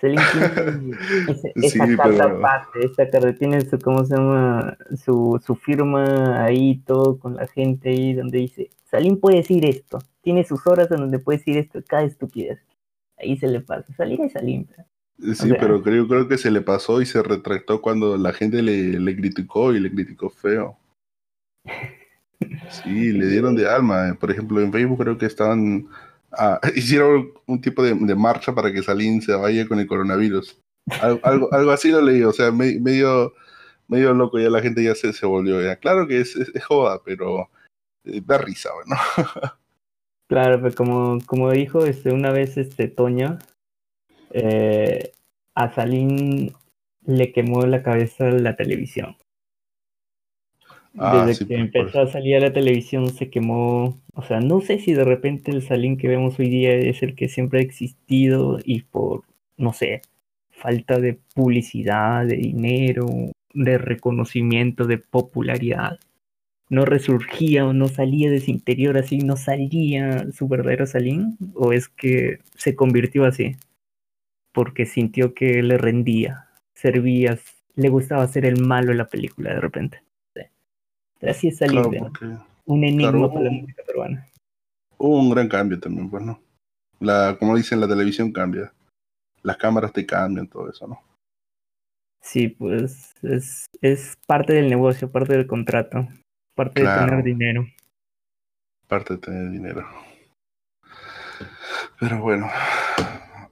Salim 0.00 0.20
tiene 0.32 0.96
esa 1.66 1.86
sí, 1.86 1.96
carta 1.96 2.24
aparte, 2.24 2.84
esta 2.84 3.08
carta 3.08 3.34
tiene 3.34 3.60
su, 3.62 3.78
¿cómo 3.78 4.04
se 4.04 4.16
llama? 4.16 4.76
Su, 5.04 5.40
su 5.44 5.54
firma 5.54 6.44
ahí, 6.44 6.82
todo 6.84 7.18
con 7.18 7.36
la 7.36 7.46
gente 7.46 7.90
ahí, 7.90 8.14
donde 8.14 8.38
dice, 8.38 8.70
Salim 8.84 9.18
puede 9.18 9.38
decir 9.38 9.64
esto, 9.64 9.98
tiene 10.20 10.44
sus 10.44 10.66
horas 10.66 10.90
en 10.90 10.98
donde 10.98 11.18
puede 11.18 11.38
decir 11.38 11.56
esto, 11.56 11.80
cada 11.86 12.04
estupidez. 12.04 12.60
Ahí 13.16 13.36
se 13.36 13.46
le 13.46 13.60
pasa. 13.60 13.92
Salim 13.94 14.24
es 14.24 14.32
Salim. 14.32 14.64
Pues. 14.64 14.91
Sí, 15.34 15.50
pero 15.58 15.82
creo, 15.82 16.08
creo 16.08 16.26
que 16.26 16.38
se 16.38 16.50
le 16.50 16.62
pasó 16.62 17.00
y 17.00 17.06
se 17.06 17.22
retractó 17.22 17.80
cuando 17.80 18.16
la 18.16 18.32
gente 18.32 18.60
le, 18.60 18.98
le 18.98 19.16
criticó 19.16 19.72
y 19.72 19.78
le 19.78 19.90
criticó 19.90 20.30
feo. 20.30 20.76
Sí, 22.70 23.12
le 23.12 23.26
dieron 23.26 23.54
de 23.54 23.68
alma. 23.68 24.16
Por 24.18 24.30
ejemplo, 24.30 24.60
en 24.60 24.72
Facebook 24.72 24.98
creo 24.98 25.18
que 25.18 25.26
estaban. 25.26 25.88
Ah, 26.32 26.60
hicieron 26.74 27.32
un 27.46 27.60
tipo 27.60 27.82
de, 27.82 27.94
marcha 28.14 28.54
para 28.54 28.72
que 28.72 28.82
Salín 28.82 29.22
se 29.22 29.34
vaya 29.34 29.66
con 29.66 29.78
el 29.78 29.86
coronavirus. 29.86 30.58
Algo, 31.00 31.48
algo, 31.52 31.70
así 31.70 31.90
lo 31.92 32.02
leí, 32.02 32.24
o 32.24 32.32
sea, 32.32 32.50
medio, 32.50 33.32
medio 33.86 34.12
loco, 34.14 34.40
ya 34.40 34.50
la 34.50 34.60
gente 34.60 34.82
ya 34.82 34.96
se, 34.96 35.12
se 35.12 35.26
volvió. 35.26 35.62
Ya. 35.62 35.76
Claro 35.76 36.08
que 36.08 36.20
es, 36.20 36.34
es, 36.34 36.64
joda, 36.64 37.00
pero 37.04 37.48
eh, 38.04 38.20
da 38.24 38.38
risa, 38.38 38.70
¿no? 38.86 38.96
Claro, 40.28 40.62
pero 40.62 40.74
como, 40.74 41.18
como 41.26 41.50
dijo 41.50 41.84
este, 41.84 42.10
una 42.10 42.32
vez 42.32 42.56
este 42.56 42.88
Toño, 42.88 43.38
eh, 44.32 45.12
a 45.54 45.72
Salín 45.74 46.52
le 47.04 47.32
quemó 47.32 47.66
la 47.66 47.82
cabeza 47.82 48.30
la 48.30 48.56
televisión. 48.56 49.16
Ah, 50.98 51.24
Desde 51.26 51.46
que 51.46 51.54
empezó 51.54 52.02
a 52.02 52.06
salir 52.06 52.36
a 52.36 52.40
la 52.40 52.52
televisión 52.52 53.08
se 53.08 53.30
quemó, 53.30 53.98
o 54.14 54.22
sea, 54.22 54.40
no 54.40 54.60
sé 54.60 54.78
si 54.78 54.92
de 54.92 55.04
repente 55.04 55.50
el 55.50 55.62
Salín 55.62 55.96
que 55.96 56.08
vemos 56.08 56.38
hoy 56.38 56.50
día 56.50 56.74
es 56.74 57.02
el 57.02 57.14
que 57.14 57.28
siempre 57.28 57.60
ha 57.60 57.62
existido 57.62 58.58
y 58.62 58.82
por, 58.82 59.22
no 59.56 59.72
sé, 59.72 60.02
falta 60.50 61.00
de 61.00 61.18
publicidad, 61.34 62.26
de 62.26 62.36
dinero, 62.36 63.06
de 63.54 63.78
reconocimiento, 63.78 64.86
de 64.86 64.98
popularidad, 64.98 65.98
no 66.68 66.84
resurgía 66.84 67.66
o 67.66 67.72
no 67.72 67.88
salía 67.88 68.30
de 68.30 68.40
su 68.40 68.50
interior 68.50 68.98
así, 68.98 69.18
no 69.18 69.36
salía 69.36 70.30
su 70.30 70.46
verdadero 70.46 70.86
Salín, 70.86 71.38
o 71.54 71.72
es 71.72 71.88
que 71.88 72.40
se 72.54 72.76
convirtió 72.76 73.24
así 73.24 73.56
porque 74.52 74.86
sintió 74.86 75.34
que 75.34 75.62
le 75.62 75.78
rendía, 75.78 76.48
servía, 76.74 77.38
le 77.74 77.88
gustaba 77.88 78.26
ser 78.28 78.44
el 78.44 78.62
malo 78.62 78.92
en 78.92 78.98
la 78.98 79.08
película 79.08 79.54
de 79.54 79.60
repente. 79.60 80.02
Así 81.22 81.48
es 81.48 81.58
salir 81.58 81.80
un 82.64 82.84
enigma 82.84 83.32
para 83.32 83.44
la 83.44 83.50
música 83.50 83.82
peruana. 83.86 84.26
Hubo 84.98 85.18
un 85.18 85.30
gran 85.30 85.48
cambio 85.48 85.78
también, 85.78 86.10
pues, 86.10 86.24
¿no? 86.24 86.40
La, 87.00 87.36
como 87.38 87.56
dicen, 87.56 87.80
la 87.80 87.88
televisión 87.88 88.32
cambia. 88.32 88.72
Las 89.42 89.56
cámaras 89.56 89.92
te 89.92 90.06
cambian, 90.06 90.48
todo 90.48 90.70
eso, 90.70 90.86
¿no? 90.86 91.00
Sí, 92.20 92.48
pues 92.48 93.14
es, 93.22 93.66
es 93.80 94.14
parte 94.26 94.52
del 94.52 94.68
negocio, 94.68 95.10
parte 95.10 95.36
del 95.36 95.48
contrato, 95.48 96.08
parte 96.54 96.82
de 96.82 96.88
tener 96.88 97.24
dinero. 97.24 97.66
Parte 98.86 99.14
de 99.14 99.20
tener 99.20 99.50
dinero. 99.50 99.84
Pero 101.98 102.20
bueno, 102.20 102.48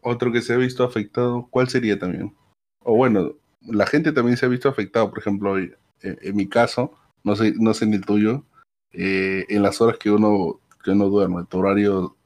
otro 0.02 0.32
que 0.32 0.42
se 0.42 0.54
ha 0.54 0.56
visto 0.56 0.84
afectado, 0.84 1.48
¿cuál 1.50 1.68
sería 1.68 1.98
también? 1.98 2.34
O 2.80 2.96
bueno, 2.96 3.34
la 3.62 3.86
gente 3.86 4.12
también 4.12 4.36
se 4.36 4.46
ha 4.46 4.48
visto 4.48 4.68
afectado, 4.68 5.10
por 5.10 5.18
ejemplo, 5.18 5.58
en, 5.58 5.76
en 6.02 6.36
mi 6.36 6.48
caso, 6.48 6.92
no 7.24 7.36
sé, 7.36 7.54
no 7.58 7.74
sé 7.74 7.84
en 7.84 7.94
el 7.94 8.04
tuyo, 8.04 8.44
eh, 8.92 9.46
en 9.48 9.62
las 9.62 9.80
horas 9.80 9.98
que 9.98 10.10
uno, 10.10 10.60
que 10.82 10.90
uno 10.90 11.08
duerme, 11.08 11.44
tu 11.48 11.58
horario, 11.58 12.16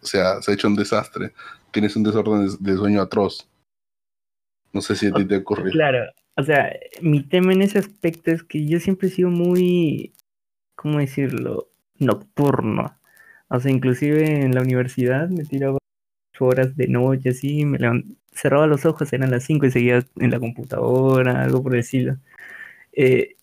o 0.00 0.06
sea, 0.06 0.40
se 0.40 0.50
ha 0.50 0.54
hecho 0.54 0.68
un 0.68 0.76
desastre, 0.76 1.32
tienes 1.72 1.96
un 1.96 2.04
desorden 2.04 2.48
de, 2.60 2.76
sueño 2.76 3.02
atroz. 3.02 3.48
No 4.72 4.80
sé 4.80 4.94
si 4.94 5.06
a 5.06 5.12
ti 5.12 5.24
te 5.24 5.38
ocurrió. 5.38 5.72
Claro, 5.72 6.04
o 6.36 6.42
sea, 6.42 6.70
mi 7.00 7.22
tema 7.22 7.52
en 7.52 7.62
ese 7.62 7.78
aspecto 7.78 8.30
es 8.30 8.42
que 8.42 8.66
yo 8.66 8.78
siempre 8.78 9.08
he 9.08 9.10
sido 9.10 9.30
muy, 9.30 10.12
¿cómo 10.76 10.98
decirlo? 10.98 11.70
Nocturno. 11.98 12.98
O 13.48 13.58
sea, 13.58 13.72
inclusive 13.72 14.42
en 14.42 14.54
la 14.54 14.60
universidad 14.60 15.28
me 15.28 15.44
tiraba 15.44 15.78
horas 16.44 16.76
de 16.76 16.88
noche, 16.88 17.30
así, 17.30 17.64
me 17.64 17.78
cerraba 18.32 18.66
los 18.66 18.84
ojos, 18.86 19.12
eran 19.12 19.30
las 19.30 19.44
5 19.44 19.66
y 19.66 19.70
seguía 19.70 20.04
en 20.16 20.30
la 20.30 20.40
computadora, 20.40 21.42
algo 21.42 21.62
por 21.62 21.72
decirlo. 21.72 22.18
Eh, 22.92 23.36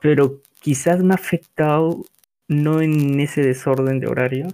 pero 0.00 0.42
quizás 0.60 1.02
me 1.02 1.14
ha 1.14 1.16
afectado 1.16 2.04
no 2.48 2.80
en 2.82 3.20
ese 3.20 3.42
desorden 3.42 4.00
de 4.00 4.08
horario, 4.08 4.48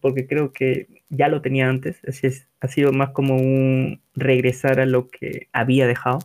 porque 0.00 0.26
creo 0.26 0.52
que 0.52 1.04
ya 1.08 1.28
lo 1.28 1.42
tenía 1.42 1.68
antes, 1.68 2.00
así 2.06 2.26
es, 2.26 2.48
ha 2.60 2.68
sido 2.68 2.92
más 2.92 3.10
como 3.10 3.36
un 3.36 4.00
regresar 4.14 4.80
a 4.80 4.86
lo 4.86 5.08
que 5.08 5.48
había 5.52 5.86
dejado. 5.86 6.20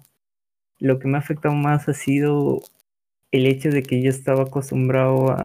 Lo 0.79 0.99
que 0.99 1.07
me 1.07 1.17
ha 1.17 1.21
afectado 1.21 1.55
más 1.55 1.89
ha 1.89 1.93
sido 1.93 2.61
el 3.31 3.47
hecho 3.47 3.69
de 3.69 3.83
que 3.83 4.01
yo 4.01 4.09
estaba 4.09 4.43
acostumbrado 4.43 5.31
a, 5.31 5.43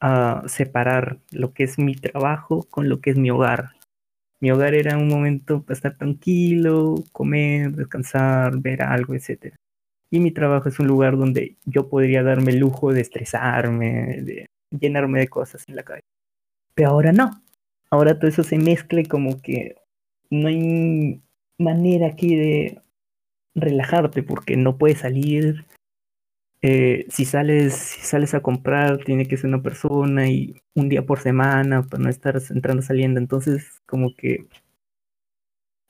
a 0.00 0.42
separar 0.48 1.18
lo 1.30 1.52
que 1.52 1.64
es 1.64 1.78
mi 1.78 1.94
trabajo 1.96 2.66
con 2.70 2.88
lo 2.88 3.00
que 3.00 3.10
es 3.10 3.16
mi 3.16 3.30
hogar. 3.30 3.75
Mi 4.40 4.50
hogar 4.50 4.74
era 4.74 4.98
un 4.98 5.08
momento 5.08 5.62
para 5.62 5.74
estar 5.74 5.96
tranquilo, 5.96 6.96
comer, 7.12 7.72
descansar, 7.72 8.58
ver 8.58 8.82
algo, 8.82 9.14
etc. 9.14 9.54
Y 10.10 10.20
mi 10.20 10.30
trabajo 10.30 10.68
es 10.68 10.78
un 10.78 10.86
lugar 10.86 11.16
donde 11.16 11.56
yo 11.64 11.88
podría 11.88 12.22
darme 12.22 12.52
el 12.52 12.58
lujo 12.58 12.92
de 12.92 13.00
estresarme, 13.00 14.22
de 14.22 14.46
llenarme 14.70 15.20
de 15.20 15.28
cosas 15.28 15.64
en 15.68 15.76
la 15.76 15.82
calle. 15.82 16.02
Pero 16.74 16.90
ahora 16.90 17.12
no. 17.12 17.42
Ahora 17.90 18.18
todo 18.18 18.28
eso 18.28 18.42
se 18.42 18.58
mezcla 18.58 19.00
y 19.00 19.06
como 19.06 19.40
que 19.40 19.76
no 20.30 20.48
hay 20.48 21.22
manera 21.58 22.08
aquí 22.08 22.36
de 22.36 22.82
relajarte 23.54 24.22
porque 24.22 24.56
no 24.56 24.76
puedes 24.76 24.98
salir. 24.98 25.64
Eh, 26.62 27.06
si 27.08 27.24
sales, 27.24 27.74
si 27.74 28.00
sales 28.00 28.34
a 28.34 28.40
comprar, 28.40 28.98
tiene 29.04 29.26
que 29.26 29.36
ser 29.36 29.48
una 29.48 29.62
persona 29.62 30.28
y 30.28 30.56
un 30.74 30.88
día 30.88 31.04
por 31.06 31.20
semana 31.20 31.82
para 31.82 32.02
no 32.02 32.10
estar 32.10 32.40
entrando 32.50 32.82
saliendo. 32.82 33.20
Entonces, 33.20 33.82
como 33.86 34.14
que 34.14 34.46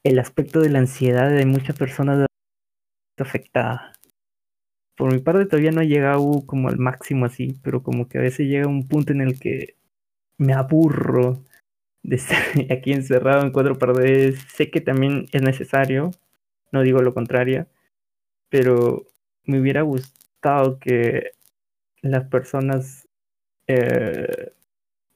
el 0.04 0.18
aspecto 0.18 0.60
de 0.60 0.70
la 0.70 0.78
ansiedad 0.78 1.30
de 1.30 1.44
muchas 1.46 1.76
personas 1.76 2.26
está 3.16 3.24
afectada 3.24 3.92
por 4.96 5.12
mi 5.12 5.20
parte 5.20 5.46
todavía 5.46 5.72
no 5.72 5.82
he 5.82 5.88
llegado 5.88 6.44
como 6.46 6.68
al 6.68 6.78
máximo 6.78 7.26
así, 7.26 7.58
pero 7.62 7.82
como 7.82 8.08
que 8.08 8.18
a 8.18 8.22
veces 8.22 8.48
llega 8.48 8.66
un 8.66 8.88
punto 8.88 9.12
en 9.12 9.20
el 9.20 9.38
que 9.38 9.76
me 10.38 10.54
aburro 10.54 11.44
de 12.02 12.16
estar 12.18 12.42
aquí 12.70 12.92
encerrado 12.92 13.42
en 13.44 13.52
cuatro 13.52 13.78
paredes. 13.78 14.40
Sé 14.54 14.70
que 14.70 14.80
también 14.80 15.26
es 15.32 15.42
necesario, 15.42 16.10
no 16.72 16.82
digo 16.82 17.00
lo 17.02 17.14
contrario, 17.14 17.66
pero 18.50 19.06
me 19.44 19.60
hubiera 19.60 19.82
gustado 19.82 20.25
que 20.80 21.32
las 22.02 22.28
personas 22.28 23.06
eh, 23.68 24.52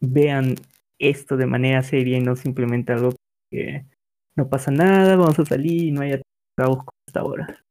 vean 0.00 0.54
esto 0.98 1.36
de 1.36 1.46
manera 1.46 1.82
seria 1.82 2.18
y 2.18 2.20
no 2.20 2.36
simplemente 2.36 2.92
algo 2.92 3.14
que 3.50 3.86
no 4.36 4.48
pasa 4.48 4.70
nada, 4.70 5.16
vamos 5.16 5.38
a 5.38 5.44
salir 5.44 5.84
y 5.84 5.92
no 5.92 6.02
haya 6.02 6.20
trabajo 6.56 6.90
hasta 7.06 7.20
ahora 7.20 7.64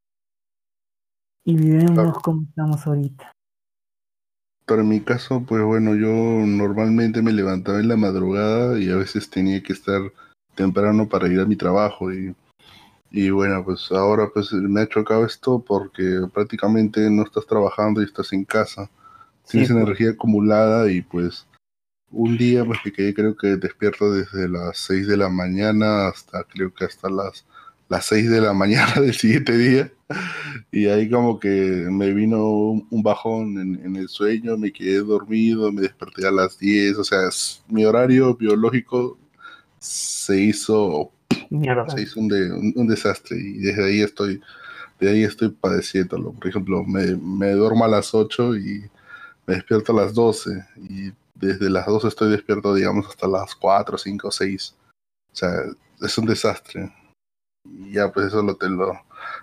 y 1.44 1.56
vivimos 1.56 2.18
como 2.22 2.42
estamos 2.42 2.86
ahorita. 2.86 3.32
Para 4.66 4.82
mi 4.84 5.00
caso, 5.00 5.44
pues 5.46 5.64
bueno, 5.64 5.96
yo 5.96 6.08
normalmente 6.08 7.22
me 7.22 7.32
levantaba 7.32 7.80
en 7.80 7.88
la 7.88 7.96
madrugada 7.96 8.78
y 8.78 8.90
a 8.90 8.96
veces 8.96 9.28
tenía 9.28 9.62
que 9.62 9.72
estar 9.72 10.00
temprano 10.54 11.08
para 11.08 11.28
ir 11.28 11.40
a 11.40 11.46
mi 11.46 11.56
trabajo 11.56 12.12
y, 12.12 12.34
y 13.10 13.30
bueno, 13.30 13.64
pues 13.64 13.90
ahora 13.90 14.28
pues 14.32 14.52
me 14.52 14.82
ha 14.82 14.88
chocado 14.88 15.24
esto 15.26 15.62
porque 15.66 16.20
prácticamente 16.32 17.10
no 17.10 17.24
estás 17.24 17.46
trabajando 17.46 18.00
y 18.00 18.04
estás 18.04 18.32
en 18.32 18.44
casa. 18.44 18.88
Tienes 19.48 19.70
pues. 19.70 19.82
energía 19.82 20.10
acumulada 20.10 20.90
y 20.90 21.02
pues 21.02 21.46
un 22.10 22.36
día 22.38 22.64
pues 22.64 22.78
me 22.84 22.92
quedé 22.92 23.14
creo 23.14 23.36
que 23.36 23.56
despierto 23.56 24.12
desde 24.12 24.48
las 24.48 24.78
6 24.78 25.06
de 25.08 25.16
la 25.16 25.28
mañana 25.28 26.08
hasta 26.08 26.44
creo 26.44 26.72
que 26.74 26.84
hasta 26.84 27.08
las 27.08 27.44
las 27.90 28.06
6 28.06 28.30
de 28.30 28.40
la 28.40 28.52
mañana 28.54 28.94
del 29.00 29.14
siguiente 29.14 29.58
día. 29.58 29.92
Y 30.72 30.86
ahí 30.86 31.10
como 31.10 31.38
que 31.38 31.48
me 31.90 32.12
vino 32.12 32.46
un 32.46 33.02
bajón 33.02 33.58
en, 33.58 33.96
el 33.96 34.08
sueño, 34.08 34.56
me 34.56 34.72
quedé 34.72 34.98
dormido, 35.00 35.70
me 35.72 35.82
desperté 35.82 36.26
a 36.26 36.30
las 36.30 36.58
10, 36.58 36.98
o 36.98 37.04
sea, 37.04 37.28
mi 37.68 37.84
horario 37.84 38.34
biológico 38.34 39.18
se 39.78 40.40
hizo, 40.40 41.12
hizo 41.50 42.20
un, 42.20 42.86
desastre 42.88 43.36
y 43.38 43.58
desde 43.58 43.84
ahí 43.84 44.00
estoy, 44.02 44.40
de 44.98 45.10
ahí 45.10 45.24
estoy 45.24 45.50
padeciéndolo. 45.50 46.32
Por 46.32 46.48
ejemplo, 46.48 46.84
me, 46.84 47.16
me 47.16 47.52
duermo 47.52 47.84
a 47.84 47.88
las 47.88 48.14
8 48.14 48.56
y 48.56 48.90
me 49.46 49.54
despierto 49.54 49.92
a 49.92 50.02
las 50.04 50.14
12 50.14 50.64
y 50.76 51.12
desde 51.34 51.70
las 51.70 51.86
12 51.86 52.08
estoy 52.08 52.30
despierto, 52.30 52.74
digamos, 52.74 53.08
hasta 53.08 53.26
las 53.26 53.54
4, 53.54 53.98
5, 53.98 54.30
6. 54.30 54.76
O 55.32 55.36
sea, 55.36 55.50
es 56.00 56.18
un 56.18 56.26
desastre 56.26 56.92
y 57.64 57.92
ya 57.92 58.10
pues 58.12 58.26
eso 58.26 58.42
lo 58.42 58.56
tengo, 58.56 59.00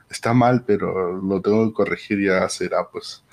está 0.09 0.33
mal, 0.33 0.63
pero 0.65 1.13
lo 1.21 1.41
tengo 1.41 1.67
que 1.67 1.73
corregir 1.73 2.23
ya 2.23 2.47
será 2.49 2.87
pues 2.89 3.23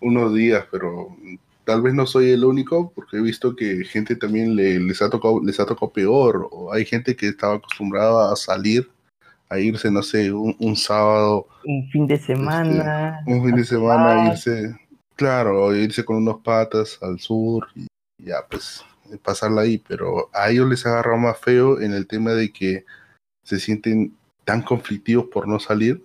unos 0.00 0.34
días, 0.34 0.66
pero 0.70 1.16
tal 1.64 1.82
vez 1.82 1.94
no 1.94 2.06
soy 2.06 2.30
el 2.30 2.44
único 2.44 2.92
porque 2.94 3.18
he 3.18 3.20
visto 3.20 3.54
que 3.54 3.84
gente 3.84 4.16
también 4.16 4.56
le, 4.56 4.78
les 4.80 5.02
ha 5.02 5.10
tocado 5.10 5.40
les 5.42 5.60
ha 5.60 5.66
tocado 5.66 5.92
peor 5.92 6.48
o 6.50 6.72
hay 6.72 6.84
gente 6.84 7.16
que 7.16 7.28
estaba 7.28 7.54
acostumbrada 7.54 8.32
a 8.32 8.36
salir 8.36 8.90
a 9.48 9.58
irse 9.58 9.90
no 9.90 10.02
sé 10.02 10.32
un, 10.32 10.76
sábado 10.76 11.46
un 11.64 11.88
fin 11.90 12.06
de 12.06 12.14
este, 12.14 12.34
semana 12.34 13.20
un 13.26 13.44
fin 13.44 13.56
de 13.56 13.64
semana 13.64 14.32
irse 14.32 14.74
claro 15.16 15.74
irse 15.74 16.04
con 16.04 16.16
unos 16.16 16.40
patas 16.40 16.98
al 17.02 17.18
sur 17.18 17.66
y 17.74 17.86
ya 18.18 18.46
pues 18.48 18.84
pasarla 19.22 19.62
ahí 19.62 19.78
pero 19.78 20.30
a 20.32 20.50
ellos 20.50 20.68
les 20.68 20.86
agarra 20.86 21.16
más 21.16 21.38
feo 21.38 21.80
en 21.80 21.92
el 21.92 22.06
tema 22.06 22.32
de 22.32 22.52
que 22.52 22.84
se 23.44 23.58
sienten 23.58 24.14
tan 24.44 24.62
conflictivos 24.62 25.26
por 25.26 25.48
no 25.48 25.58
salir 25.58 26.02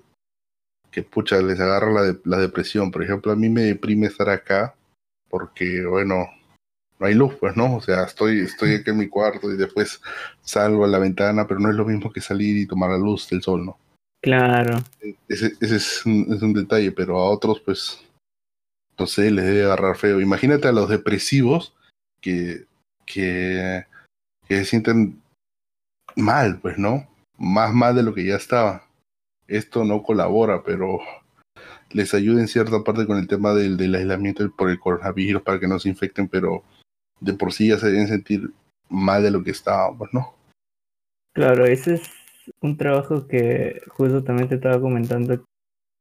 que 0.96 1.04
pucha, 1.04 1.42
les 1.42 1.60
agarra 1.60 1.92
la, 1.92 2.18
la 2.24 2.38
depresión. 2.38 2.90
Por 2.90 3.04
ejemplo, 3.04 3.34
a 3.34 3.36
mí 3.36 3.50
me 3.50 3.64
deprime 3.64 4.08
estar 4.08 4.30
acá 4.30 4.76
porque, 5.38 5.86
bueno, 5.86 6.30
no 6.98 7.06
hay 7.06 7.14
luz, 7.14 7.36
pues, 7.36 7.58
¿no? 7.58 7.76
O 7.76 7.82
sea, 7.82 8.04
estoy, 8.04 8.40
estoy 8.40 8.76
aquí 8.76 8.92
en 8.92 8.98
mi 8.98 9.10
cuarto 9.10 9.52
y 9.52 9.58
después 9.58 10.02
salgo 10.42 10.86
a 10.86 10.88
la 10.88 10.98
ventana, 10.98 11.46
pero 11.46 11.60
no 11.60 11.70
es 11.70 11.76
lo 11.76 11.84
mismo 11.84 12.10
que 12.10 12.22
salir 12.22 12.56
y 12.56 12.66
tomar 12.66 12.92
la 12.92 12.98
luz 12.98 13.30
del 13.30 13.42
sol, 13.42 13.66
¿no? 13.66 13.78
Claro. 14.22 14.78
Ese, 15.28 15.54
ese 15.60 15.76
es, 15.76 16.06
un, 16.06 16.34
es, 16.34 16.42
un, 16.42 16.54
detalle, 16.54 16.94
pero 16.94 17.18
a 17.18 17.30
otros, 17.30 17.60
pues, 17.60 18.00
no 18.98 19.08
sé, 19.08 19.30
les 19.30 19.44
debe 19.44 19.66
agarrar 19.66 19.98
feo. 19.98 20.22
Imagínate 20.22 20.70
a 20.70 20.72
los 20.72 20.88
depresivos 20.88 21.76
que, 22.22 22.66
que, 23.06 23.86
que 24.48 24.56
se 24.56 24.66
sienten 24.66 25.22
mal, 26.16 26.60
pues, 26.62 26.78
¿no? 26.78 27.08
más 27.38 27.74
mal 27.74 27.96
de 27.96 28.04
lo 28.04 28.14
que 28.14 28.26
ya 28.26 28.36
estaba. 28.36 28.84
Esto 29.48 29.84
no 29.84 30.04
colabora, 30.04 30.64
pero 30.64 31.00
les 31.92 32.14
ayuda 32.14 32.42
en 32.42 32.48
cierta 32.48 32.84
parte 32.84 33.06
con 33.06 33.18
el 33.18 33.28
tema 33.28 33.54
del, 33.54 33.78
del 33.78 33.96
aislamiento 33.96 34.50
por 34.56 34.70
el 34.70 34.80
coronavirus 34.80 35.42
para 35.44 35.60
que 35.60 35.68
no 35.68 35.80
se 35.80 35.90
infecten, 35.90 36.28
pero 36.28 36.64
de 37.20 37.34
por 37.34 37.54
sí 37.54 37.70
ya 37.70 37.78
se 37.78 37.88
deben 37.88 38.08
sentir 38.08 38.52
mal 38.90 39.24
de 39.24 39.32
lo 39.32 39.44
que 39.44 39.52
estábamos, 39.52 40.10
¿no? 40.14 40.34
Claro, 41.34 41.66
ese 41.66 41.96
es 41.96 42.12
un 42.62 42.78
trabajo 42.78 43.28
que 43.28 43.82
justo 43.90 44.24
también 44.24 44.50
te 44.50 44.56
estaba 44.56 44.80
comentando. 44.80 45.46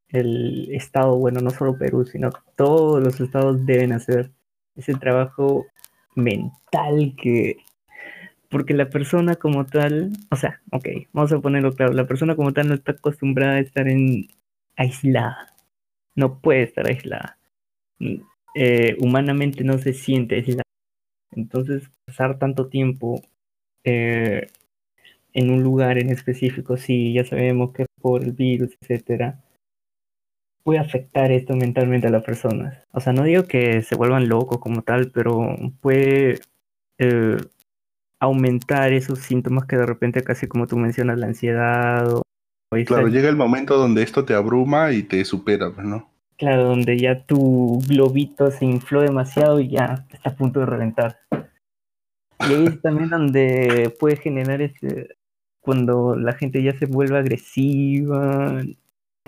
El 0.08 0.72
Estado, 0.72 1.16
bueno, 1.16 1.40
no 1.40 1.50
solo 1.50 1.76
Perú, 1.76 2.04
sino 2.04 2.30
todos 2.56 3.02
los 3.02 3.20
estados 3.20 3.64
deben 3.66 3.92
hacer 3.92 4.30
ese 4.76 4.94
trabajo 4.94 5.66
mental 6.14 7.14
que 7.20 7.56
porque 8.50 8.74
la 8.74 8.88
persona 8.88 9.34
como 9.34 9.66
tal, 9.66 10.12
o 10.30 10.36
sea, 10.36 10.60
ok, 10.70 10.86
vamos 11.12 11.32
a 11.32 11.40
ponerlo 11.40 11.72
claro, 11.72 11.92
la 11.92 12.06
persona 12.06 12.36
como 12.36 12.52
tal 12.52 12.68
no 12.68 12.74
está 12.74 12.92
acostumbrada 12.92 13.54
a 13.54 13.58
estar 13.58 13.88
en 13.88 14.28
aislada, 14.76 15.53
no 16.16 16.40
puede 16.40 16.62
estar 16.64 16.86
aislada, 16.88 17.38
mm, 17.98 18.16
eh, 18.56 18.96
humanamente 19.00 19.64
no 19.64 19.78
se 19.78 19.94
siente 19.94 20.36
aislada, 20.36 20.62
entonces 21.32 21.90
pasar 22.06 22.38
tanto 22.38 22.68
tiempo 22.68 23.22
eh, 23.84 24.48
en 25.34 25.50
un 25.50 25.62
lugar 25.62 25.98
en 25.98 26.10
específico, 26.10 26.76
sí, 26.76 27.12
ya 27.14 27.24
sabemos 27.24 27.72
que 27.72 27.86
por 28.00 28.22
el 28.24 28.32
virus, 28.32 28.76
etcétera, 28.80 29.42
puede 30.64 30.80
afectar 30.80 31.30
esto 31.30 31.54
mentalmente 31.54 32.08
a 32.08 32.10
las 32.10 32.24
personas. 32.24 32.82
O 32.92 33.00
sea, 33.00 33.12
no 33.12 33.24
digo 33.24 33.44
que 33.44 33.82
se 33.82 33.96
vuelvan 33.96 34.28
locos 34.28 34.58
como 34.58 34.82
tal, 34.82 35.10
pero 35.12 35.56
puede 35.80 36.40
eh, 36.98 37.36
aumentar 38.20 38.92
esos 38.92 39.20
síntomas 39.20 39.66
que 39.66 39.76
de 39.76 39.86
repente 39.86 40.24
casi 40.24 40.48
como 40.48 40.66
tú 40.66 40.76
mencionas, 40.76 41.18
la 41.18 41.26
ansiedad 41.26 42.08
o... 42.12 42.22
claro, 42.84 43.08
llega 43.08 43.28
el 43.28 43.36
momento 43.36 43.76
donde 43.76 44.02
esto 44.02 44.24
te 44.24 44.34
abruma 44.34 44.92
y 44.92 45.02
te 45.02 45.24
supera, 45.24 45.70
pues, 45.70 45.86
¿no? 45.86 46.10
Claro, 46.36 46.64
donde 46.64 46.98
ya 46.98 47.24
tu 47.24 47.80
globito 47.86 48.50
se 48.50 48.64
infló 48.64 49.02
demasiado 49.02 49.60
y 49.60 49.68
ya 49.68 50.06
está 50.10 50.30
a 50.30 50.36
punto 50.36 50.60
de 50.60 50.66
reventar. 50.66 51.18
Y 52.40 52.52
ahí 52.52 52.66
es 52.66 52.82
también 52.82 53.10
donde 53.10 53.94
puede 54.00 54.16
generar 54.16 54.60
ese, 54.60 55.16
cuando 55.64 56.14
la 56.14 56.34
gente 56.34 56.62
ya 56.62 56.76
se 56.78 56.86
vuelve 56.86 57.18
agresiva 57.18 58.60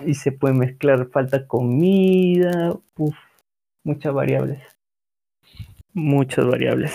y 0.05 0.13
se 0.13 0.31
puede 0.31 0.53
mezclar 0.53 1.09
falta 1.09 1.47
comida, 1.47 2.77
uf, 2.97 3.15
muchas 3.83 4.13
variables. 4.13 4.61
Muchas 5.93 6.45
variables. 6.45 6.93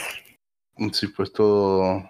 Sí, 0.92 1.09
pues 1.09 1.32
todo, 1.32 2.09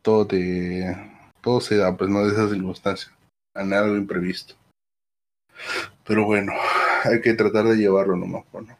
todo 0.00 0.26
te, 0.26 0.96
todo 1.42 1.60
se 1.60 1.76
da, 1.76 1.94
pues 1.94 2.08
no 2.08 2.24
de 2.24 2.32
esas 2.32 2.50
circunstancias, 2.50 3.12
a 3.54 3.60
algo 3.60 3.96
imprevisto. 3.96 4.54
Pero 6.04 6.24
bueno, 6.24 6.52
hay 7.04 7.20
que 7.20 7.34
tratar 7.34 7.64
de 7.66 7.76
llevarlo 7.76 8.16
nomás, 8.16 8.44
¿no? 8.52 8.78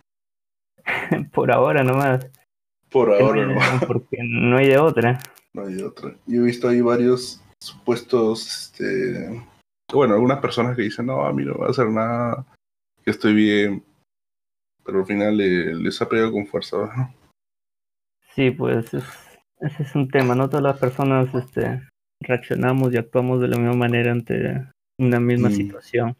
Por 1.32 1.52
ahora 1.52 1.82
nomás. 1.82 2.30
Por 2.90 3.12
ahora 3.12 3.46
nomás. 3.46 3.84
Porque 3.84 4.18
no 4.22 4.56
hay 4.58 4.68
de 4.68 4.78
otra. 4.78 5.20
No 5.52 5.66
hay 5.66 5.74
de 5.74 5.84
otra. 5.84 6.14
Yo 6.26 6.40
he 6.40 6.44
visto 6.44 6.68
ahí 6.68 6.80
varios 6.80 7.42
supuestos, 7.60 8.72
este, 8.72 9.42
bueno, 9.92 10.14
algunas 10.14 10.40
personas 10.40 10.76
que 10.76 10.82
dicen, 10.82 11.06
no, 11.06 11.24
a 11.24 11.32
mí 11.32 11.44
no 11.44 11.58
va 11.58 11.66
a 11.66 11.70
hacer 11.70 11.88
nada, 11.88 12.46
que 13.04 13.10
estoy 13.10 13.34
bien, 13.34 13.84
pero 14.84 15.00
al 15.00 15.06
final 15.06 15.36
les 15.36 16.00
ha 16.00 16.08
pegado 16.08 16.32
con 16.32 16.46
fuerza, 16.46 16.76
¿no? 16.96 17.14
Sí, 18.34 18.50
pues 18.50 18.94
ese 18.94 19.82
es 19.82 19.94
un 19.94 20.08
tema, 20.08 20.34
no 20.34 20.48
todas 20.48 20.62
las 20.62 20.78
personas 20.78 21.34
este, 21.34 21.82
reaccionamos 22.20 22.92
y 22.92 22.98
actuamos 22.98 23.40
de 23.40 23.48
la 23.48 23.56
misma 23.56 23.74
manera 23.74 24.12
ante 24.12 24.66
una 24.98 25.20
misma 25.20 25.48
mm. 25.48 25.52
situación. 25.52 26.16